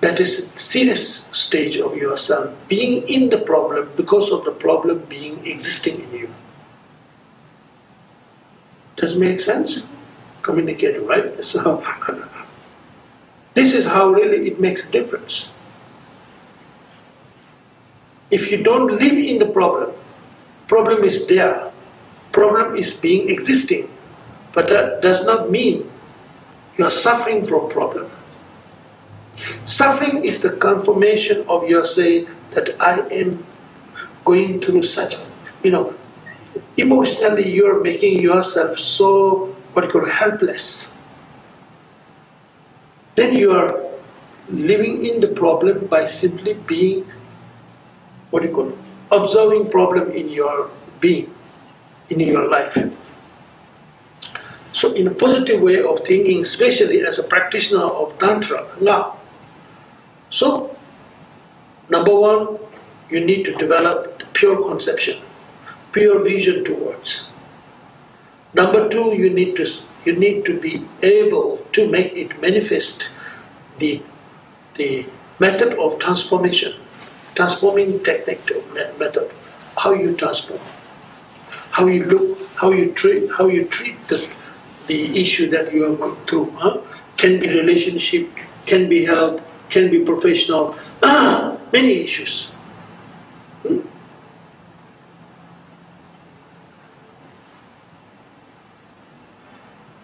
That 0.00 0.20
is 0.20 0.48
serious 0.54 1.26
stage 1.32 1.76
of 1.76 1.96
yourself, 1.96 2.54
being 2.68 3.08
in 3.08 3.30
the 3.30 3.38
problem 3.38 3.90
because 3.96 4.30
of 4.30 4.44
the 4.44 4.52
problem 4.52 5.00
being 5.08 5.44
existing 5.44 6.00
in 6.00 6.12
you. 6.12 6.30
Does 8.96 9.16
make 9.16 9.40
sense? 9.40 9.86
Communicating, 10.42 11.06
right? 11.06 11.32
So 11.44 11.82
this 13.54 13.74
is 13.74 13.86
how 13.86 14.10
really 14.10 14.46
it 14.46 14.60
makes 14.60 14.88
a 14.88 14.92
difference. 14.92 15.50
If 18.30 18.52
you 18.52 18.62
don't 18.62 18.86
live 18.86 19.18
in 19.18 19.38
the 19.38 19.46
problem, 19.46 19.90
problem 20.68 21.02
is 21.02 21.26
there. 21.26 21.72
Problem 22.38 22.78
is 22.78 22.94
being 22.94 23.30
existing. 23.34 23.90
But 24.54 24.70
that 24.70 25.02
does 25.02 25.26
not 25.26 25.50
mean 25.50 25.90
you 26.78 26.84
are 26.86 26.94
suffering 26.94 27.42
from 27.44 27.68
problem. 27.68 28.06
Suffering 29.64 30.24
is 30.24 30.40
the 30.42 30.54
confirmation 30.54 31.42
of 31.48 31.68
your 31.68 31.82
saying 31.82 32.30
that 32.54 32.78
I 32.78 33.02
am 33.10 33.42
going 34.24 34.60
through 34.60 34.82
such, 34.82 35.16
you 35.64 35.70
know, 35.70 35.94
emotionally 36.76 37.50
you're 37.50 37.82
making 37.82 38.20
yourself 38.20 38.78
so 38.78 39.46
what 39.74 39.86
you 39.86 39.90
call 39.90 40.06
helpless. 40.06 40.94
Then 43.16 43.34
you 43.34 43.50
are 43.50 43.82
living 44.48 45.04
in 45.04 45.18
the 45.20 45.34
problem 45.34 45.86
by 45.86 46.04
simply 46.04 46.54
being 46.54 47.04
what 48.30 48.42
you 48.44 48.54
call 48.54 48.72
observing 49.10 49.70
problem 49.70 50.10
in 50.12 50.28
your 50.28 50.70
being, 51.00 51.34
in 52.10 52.20
your 52.20 52.48
life. 52.48 52.76
So 54.72 54.92
in 54.94 55.08
a 55.08 55.10
positive 55.10 55.60
way 55.60 55.82
of 55.82 56.00
thinking, 56.00 56.40
especially 56.40 57.02
as 57.02 57.18
a 57.18 57.24
practitioner 57.24 57.84
of 57.84 58.18
Tantra, 58.18 58.66
now. 58.80 59.16
So 60.30 60.76
number 61.88 62.14
one, 62.14 62.58
you 63.10 63.24
need 63.24 63.44
to 63.44 63.54
develop 63.54 64.22
pure 64.34 64.62
conception 64.68 65.20
pure 65.92 66.22
vision 66.22 66.64
towards. 66.64 67.28
Number 68.54 68.88
two, 68.88 69.14
you 69.14 69.30
need 69.30 69.56
to 69.56 69.66
you 70.04 70.14
need 70.16 70.44
to 70.46 70.58
be 70.58 70.84
able 71.02 71.58
to 71.72 71.88
make 71.88 72.12
it 72.14 72.40
manifest 72.40 73.10
the 73.78 74.02
the 74.74 75.06
method 75.38 75.74
of 75.74 75.98
transformation, 75.98 76.74
transforming 77.34 78.02
technique 78.04 78.50
method, 78.98 79.30
how 79.76 79.92
you 79.92 80.16
transform, 80.16 80.60
how 81.78 81.86
you 81.86 82.04
look, 82.04 82.38
how 82.56 82.72
you 82.72 82.90
treat, 82.92 83.30
how 83.30 83.46
you 83.46 83.64
treat 83.64 83.96
the 84.08 84.26
the 84.88 85.20
issue 85.20 85.48
that 85.50 85.72
you 85.72 85.86
are 85.86 85.94
going 85.94 86.16
through. 86.26 86.50
Huh? 86.56 86.80
Can 87.16 87.38
be 87.38 87.46
relationship, 87.46 88.26
can 88.66 88.88
be 88.88 89.04
health, 89.04 89.40
can 89.70 89.90
be 89.90 90.02
professional, 90.04 90.74
many 91.72 91.92
issues. 92.02 92.50
Hmm? 93.62 93.78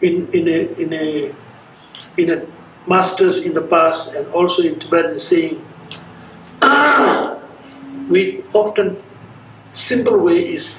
in, 0.02 0.28
in, 0.32 0.48
a, 0.48 0.58
in, 0.76 0.92
a, 0.92 1.34
in 2.18 2.30
a 2.30 2.46
masters 2.86 3.42
in 3.42 3.54
the 3.54 3.62
past 3.62 4.12
and 4.12 4.26
also 4.34 4.62
in 4.62 4.78
Tibetan 4.78 5.18
saying, 5.18 5.56
we 8.10 8.44
often, 8.52 9.00
simple 9.72 10.18
way 10.18 10.52
is, 10.52 10.76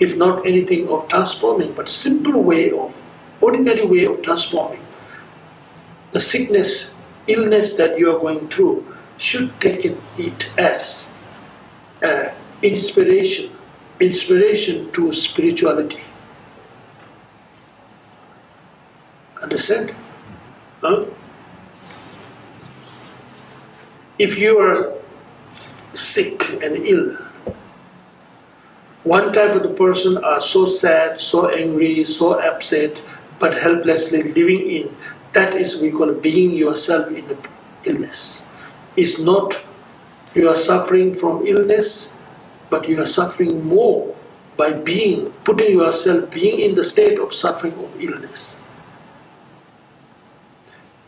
if 0.00 0.16
not 0.16 0.46
anything 0.46 0.88
of 0.88 1.08
transforming, 1.08 1.72
but 1.72 1.88
simple 1.88 2.42
way 2.42 2.72
of, 2.72 2.94
ordinary 3.40 3.84
way 3.86 4.04
of 4.06 4.22
transforming. 4.22 4.80
The 6.12 6.20
sickness, 6.20 6.92
illness 7.26 7.76
that 7.76 7.98
you 7.98 8.14
are 8.14 8.18
going 8.18 8.48
through 8.48 8.86
should 9.18 9.60
take 9.60 9.84
it 10.18 10.52
as 10.58 11.12
uh, 12.02 12.30
inspiration, 12.62 13.50
inspiration 14.00 14.90
to 14.92 15.12
spirituality 15.12 16.00
Understand? 19.42 19.94
Huh? 20.82 21.06
If 24.18 24.38
you 24.38 24.58
are 24.58 24.92
sick 25.94 26.62
and 26.62 26.76
ill, 26.86 27.16
one 29.04 29.32
type 29.32 29.54
of 29.54 29.62
the 29.62 29.70
person 29.70 30.18
are 30.18 30.40
so 30.40 30.66
sad, 30.66 31.20
so 31.20 31.48
angry, 31.48 32.04
so 32.04 32.38
upset, 32.38 33.02
but 33.38 33.56
helplessly 33.56 34.22
living 34.22 34.70
in. 34.70 34.94
That 35.32 35.54
is 35.54 35.80
we 35.80 35.90
call 35.90 36.12
being 36.12 36.50
yourself 36.50 37.08
in 37.08 37.26
the 37.26 37.36
illness. 37.84 38.48
It's 38.96 39.18
not 39.18 39.64
you 40.34 40.48
are 40.48 40.56
suffering 40.56 41.14
from 41.14 41.46
illness, 41.46 42.12
but 42.68 42.88
you 42.88 43.00
are 43.00 43.06
suffering 43.06 43.64
more 43.66 44.14
by 44.56 44.72
being, 44.72 45.30
putting 45.44 45.78
yourself, 45.78 46.30
being 46.30 46.60
in 46.60 46.74
the 46.74 46.84
state 46.84 47.18
of 47.18 47.32
suffering 47.32 47.72
of 47.72 48.00
illness. 48.00 48.62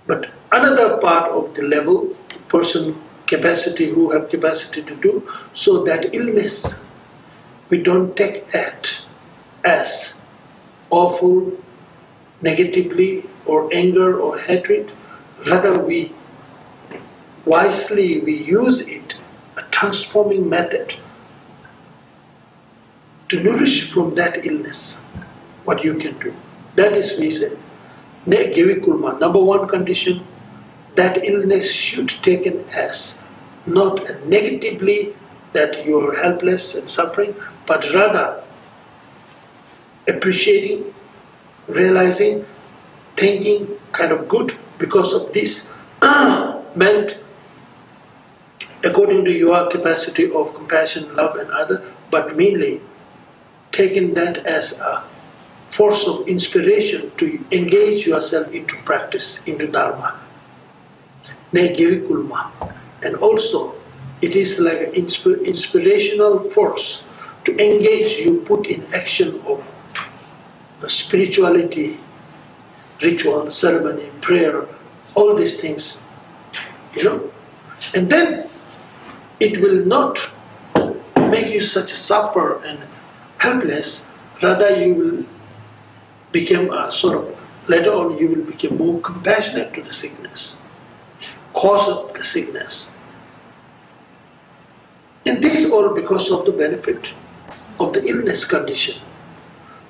But 0.07 0.31
another 0.51 0.97
part 0.97 1.29
of 1.29 1.55
the 1.55 1.63
level, 1.63 2.17
person 2.49 2.97
capacity 3.27 3.89
who 3.89 4.11
have 4.11 4.29
capacity 4.29 4.83
to 4.83 4.95
do 4.97 5.29
so 5.55 5.85
that 5.85 6.15
illness 6.15 6.83
we 7.73 7.79
don't 7.83 8.15
take 8.15 8.51
that 8.53 8.89
as 9.65 9.93
awful 10.91 11.37
negatively 12.43 13.25
or 13.47 13.61
anger 13.73 14.21
or 14.21 14.39
hatred. 14.39 14.93
Rather 15.51 15.79
we 15.83 16.13
wisely 17.47 18.21
we 18.21 18.35
use 18.49 18.83
it 18.97 19.15
a 19.57 19.63
transforming 19.77 20.51
method 20.51 20.97
to 23.31 23.43
nourish 23.43 23.91
from 23.91 24.15
that 24.17 24.45
illness 24.45 25.01
what 25.65 25.83
you 25.83 25.95
can 26.05 26.19
do. 26.19 26.35
That 26.75 26.93
is 26.93 27.19
reason. 27.19 27.57
Gevikulma, 28.27 29.19
number 29.19 29.39
one 29.39 29.67
condition 29.67 30.23
that 30.95 31.25
illness 31.25 31.73
should 31.73 32.11
taken 32.31 32.65
as 32.85 33.21
not 33.67 34.27
negatively 34.27 35.15
that 35.53 35.85
you 35.87 35.99
are 36.01 36.15
helpless 36.15 36.75
and 36.75 36.89
suffering, 36.89 37.35
but 37.67 37.93
rather 37.95 38.43
appreciating, 40.09 40.93
realizing, 41.69 42.45
thinking 43.17 43.69
kind 43.93 44.13
of 44.13 44.29
good 44.29 44.57
because 44.79 45.15
of 45.15 45.33
this 45.33 45.69
meant 46.75 47.19
according 48.85 49.25
to 49.25 49.31
your 49.33 49.71
capacity 49.71 50.31
of 50.33 50.55
compassion, 50.55 51.15
love, 51.15 51.37
and 51.37 51.51
other, 51.51 51.83
but 52.11 52.37
mainly 52.37 52.81
taking 53.71 54.15
that 54.15 54.39
as 54.39 54.81
a 54.81 55.05
force 55.71 56.07
of 56.07 56.29
inspiration 56.29 57.11
to 57.17 57.43
engage 57.53 58.07
yourself 58.07 58.53
into 58.53 58.77
practice, 58.85 59.47
into 59.47 59.67
Dharma. 59.67 60.19
And 61.55 63.17
also, 63.17 63.75
it 64.21 64.37
is 64.37 64.59
like 64.61 64.81
an 64.81 64.93
insp- 64.93 65.45
inspirational 65.45 66.51
force 66.51 67.05
to 67.45 67.53
engage 67.53 68.19
you, 68.19 68.41
put 68.43 68.67
in 68.67 68.85
action 68.95 69.41
of 69.47 69.67
the 70.81 70.89
spirituality, 70.89 71.99
ritual, 73.03 73.51
ceremony, 73.51 74.09
prayer, 74.21 74.67
all 75.15 75.35
these 75.35 75.61
things, 75.61 76.01
you 76.95 77.05
know. 77.05 77.31
And 77.95 78.09
then 78.09 78.49
it 79.41 79.61
will 79.61 79.85
not 79.85 80.35
make 81.17 81.53
you 81.53 81.61
such 81.61 81.91
a 81.93 81.97
suffer 81.97 82.63
and 82.65 82.79
helpless, 83.39 84.07
rather 84.43 84.77
you 84.77 84.95
will 84.95 85.25
become 86.31 86.71
a 86.73 86.91
sort 86.93 87.17
of, 87.19 87.69
later 87.69 87.93
on 87.93 88.19
you 88.19 88.29
will 88.29 88.45
become 88.45 88.79
more 88.79 89.01
compassionate 89.01 89.75
to 89.75 89.83
the 89.83 89.93
sickness, 89.93 90.63
cause 91.55 91.89
of 91.89 92.15
the 92.15 92.25
sickness. 92.25 92.91
And 95.27 95.43
this 95.43 95.57
is 95.57 95.71
all 95.71 95.95
because 95.95 96.31
of 96.31 96.45
the 96.47 96.53
benefit 96.53 97.13
of 97.83 97.93
the 97.93 98.05
illness 98.07 98.45
condition. 98.45 98.97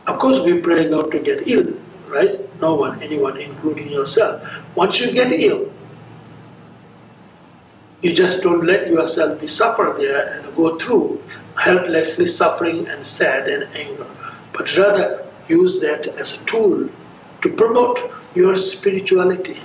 Of 0.06 0.18
course, 0.18 0.40
we 0.40 0.58
pray 0.60 0.88
not 0.88 1.10
to 1.12 1.18
get 1.20 1.46
ill, 1.46 1.74
right? 2.08 2.40
No 2.60 2.74
one, 2.74 3.00
anyone, 3.02 3.38
including 3.38 3.88
yourself. 3.88 4.42
Once 4.76 5.00
you 5.00 5.12
get 5.12 5.32
ill, 5.32 5.70
you 8.02 8.12
just 8.12 8.42
don't 8.42 8.64
let 8.66 8.88
yourself 8.88 9.40
be 9.40 9.46
suffer 9.46 9.94
there 9.96 10.26
and 10.32 10.56
go 10.56 10.76
through 10.76 11.22
helplessly 11.56 12.26
suffering 12.26 12.86
and 12.88 13.06
sad 13.06 13.48
and 13.48 13.64
anger, 13.76 14.06
but 14.52 14.76
rather 14.76 15.24
use 15.46 15.80
that 15.80 16.06
as 16.18 16.40
a 16.40 16.44
tool 16.44 16.88
to 17.42 17.48
promote 17.48 18.00
your 18.34 18.56
spirituality. 18.56 19.58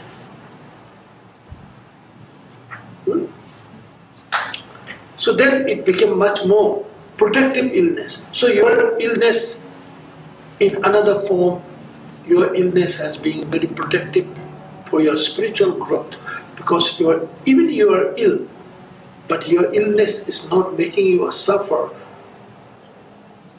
Hmm? 3.05 3.25
So 5.17 5.33
then 5.33 5.67
it 5.67 5.85
became 5.85 6.17
much 6.17 6.45
more 6.45 6.86
protective 7.17 7.71
illness. 7.73 8.21
So 8.31 8.47
your 8.47 8.97
illness 8.99 9.63
in 10.59 10.75
another 10.85 11.19
form, 11.21 11.61
your 12.27 12.53
illness 12.55 12.97
has 12.97 13.17
been 13.17 13.45
very 13.49 13.67
protective 13.67 14.27
for 14.89 15.01
your 15.01 15.17
spiritual 15.17 15.73
growth 15.73 16.15
because 16.55 16.99
you 16.99 17.09
are, 17.09 17.27
even 17.45 17.69
you 17.69 17.93
are 17.93 18.13
ill, 18.17 18.47
but 19.27 19.47
your 19.47 19.73
illness 19.73 20.27
is 20.27 20.49
not 20.49 20.77
making 20.77 21.07
you 21.07 21.31
suffer, 21.31 21.89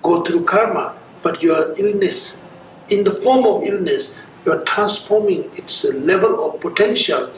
go 0.02 0.22
through 0.22 0.44
karma, 0.44 0.96
but 1.22 1.42
your 1.42 1.74
illness, 1.78 2.44
in 2.88 3.04
the 3.04 3.14
form 3.22 3.46
of 3.46 3.64
illness, 3.64 4.14
you 4.44 4.52
are 4.52 4.64
transforming 4.64 5.50
its 5.56 5.84
level 5.84 6.44
of 6.44 6.60
potential 6.60 7.30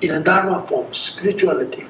in 0.00 0.12
a 0.12 0.20
dharma 0.20 0.66
form, 0.66 0.92
spirituality. 0.92 1.86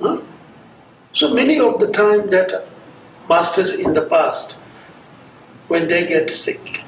Huh? 0.00 0.20
So 1.16 1.32
many 1.32 1.58
of 1.58 1.80
the 1.80 1.90
time 1.90 2.28
that 2.28 2.66
masters 3.26 3.72
in 3.72 3.94
the 3.94 4.02
past, 4.02 4.52
when 5.66 5.88
they 5.88 6.06
get 6.06 6.30
sick, 6.30 6.84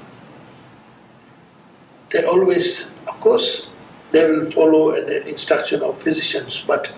they 2.11 2.25
always, 2.25 2.91
of 3.07 3.19
course, 3.21 3.71
they 4.13 4.31
will 4.31 4.51
follow 4.51 4.91
an 4.91 5.27
instruction 5.27 5.83
of 5.83 6.03
physicians, 6.03 6.63
but 6.63 6.93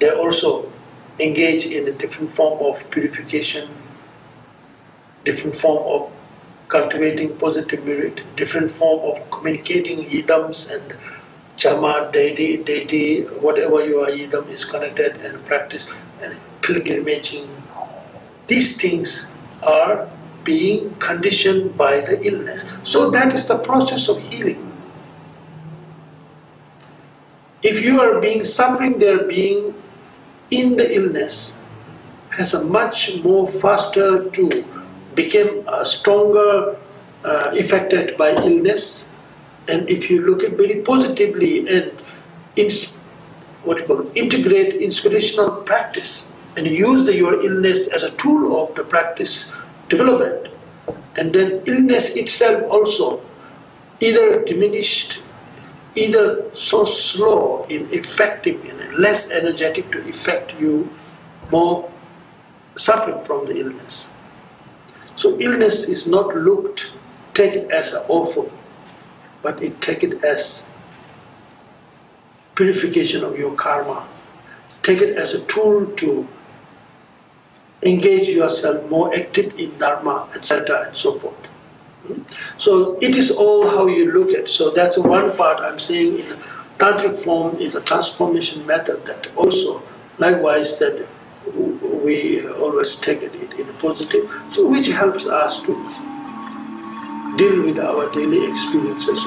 they 0.00 0.10
also 0.10 0.70
engage 1.18 1.64
in 1.64 1.88
a 1.88 1.92
different 1.92 2.34
form 2.34 2.62
of 2.62 2.90
purification, 2.90 3.70
different 5.24 5.56
form 5.56 5.82
of 5.82 6.12
cultivating 6.68 7.34
positive 7.38 7.86
merit, 7.86 8.20
different 8.36 8.70
form 8.70 9.00
of 9.16 9.30
communicating 9.30 10.04
idams 10.10 10.70
and 10.70 10.94
chamma, 11.56 12.10
deity, 12.12 12.58
deity, 12.58 13.22
whatever 13.40 13.82
your 13.82 14.08
idam 14.08 14.46
is 14.50 14.66
connected 14.66 15.16
and 15.22 15.42
practice 15.46 15.90
pilgrimaging. 16.62 17.48
These 18.46 18.80
things 18.80 19.26
are 19.62 20.08
being 20.44 20.94
conditioned 20.96 21.76
by 21.76 22.00
the 22.00 22.22
illness. 22.22 22.64
So 22.84 23.10
that 23.10 23.32
is 23.32 23.48
the 23.48 23.58
process 23.58 24.08
of 24.08 24.20
healing. 24.22 24.62
If 27.62 27.82
you 27.82 28.00
are 28.00 28.20
being 28.20 28.44
suffering, 28.44 28.98
there 28.98 29.24
being 29.24 29.74
in 30.50 30.76
the 30.76 30.94
illness 30.94 31.60
has 32.30 32.54
a 32.54 32.62
much 32.64 33.16
more 33.24 33.48
faster 33.48 34.30
to 34.30 34.64
become 35.14 35.66
a 35.66 35.84
stronger 35.84 36.76
uh, 37.24 37.50
affected 37.58 38.16
by 38.16 38.30
illness 38.30 39.08
and 39.68 39.88
if 39.88 40.10
you 40.10 40.24
look 40.24 40.44
at 40.44 40.52
very 40.52 40.82
positively 40.82 41.66
and 41.66 41.90
ins- 42.54 42.94
what 43.64 43.78
you 43.78 43.84
call 43.84 44.06
integrate 44.14 44.74
inspirational 44.76 45.50
practice 45.62 46.30
and 46.56 46.66
use 46.66 47.04
the, 47.04 47.14
your 47.14 47.44
illness 47.44 47.88
as 47.88 48.02
a 48.02 48.10
tool 48.12 48.62
of 48.62 48.74
the 48.74 48.82
practice 48.82 49.52
development 49.88 50.48
and 51.16 51.32
then 51.32 51.62
illness 51.66 52.16
itself 52.16 52.62
also 52.70 53.20
either 54.00 54.44
diminished 54.44 55.20
either 55.96 56.44
so 56.54 56.84
slow 56.84 57.64
in 57.70 57.88
effective 57.90 58.62
and 58.64 58.94
less 58.98 59.30
energetic 59.30 59.90
to 59.90 60.08
affect 60.08 60.52
you 60.60 60.88
more 61.50 61.90
suffering 62.76 63.22
from 63.24 63.46
the 63.46 63.58
illness. 63.58 64.10
So 65.16 65.38
illness 65.40 65.88
is 65.88 66.06
not 66.06 66.36
looked, 66.36 66.90
taken 67.32 67.70
as 67.72 67.94
an 67.94 68.02
awful, 68.08 68.52
but 69.42 69.62
it 69.62 69.80
taken 69.80 70.22
as 70.22 70.68
purification 72.54 73.24
of 73.24 73.38
your 73.38 73.54
karma. 73.54 74.06
Take 74.82 75.00
it 75.00 75.16
as 75.16 75.32
a 75.34 75.40
tool 75.46 75.86
to 75.86 76.28
engage 77.82 78.28
yourself 78.28 78.88
more 78.90 79.14
active 79.14 79.58
in 79.58 79.76
dharma, 79.78 80.28
etc., 80.34 80.86
and 80.88 80.96
so 80.96 81.18
forth. 81.18 81.46
Hmm? 82.06 82.22
So 82.58 82.98
it 83.00 83.16
is 83.16 83.30
all 83.30 83.68
how 83.68 83.86
you 83.86 84.12
look 84.12 84.30
at. 84.30 84.48
So 84.48 84.70
that's 84.70 84.98
one 84.98 85.36
part 85.36 85.60
I'm 85.60 85.80
saying 85.80 86.18
in 86.20 86.26
tantric 86.78 87.18
form 87.18 87.56
is 87.56 87.74
a 87.74 87.80
transformation 87.80 88.66
method 88.66 89.04
that 89.06 89.28
also 89.36 89.82
likewise 90.18 90.78
that 90.78 91.06
we 92.04 92.46
always 92.48 92.96
take 92.96 93.22
it 93.22 93.34
in 93.34 93.68
a 93.68 93.72
positive, 93.74 94.30
so 94.52 94.66
which 94.66 94.88
helps 94.88 95.26
us 95.26 95.62
to 95.62 95.72
deal 97.36 97.62
with 97.62 97.78
our 97.78 98.10
daily 98.12 98.50
experiences. 98.50 99.26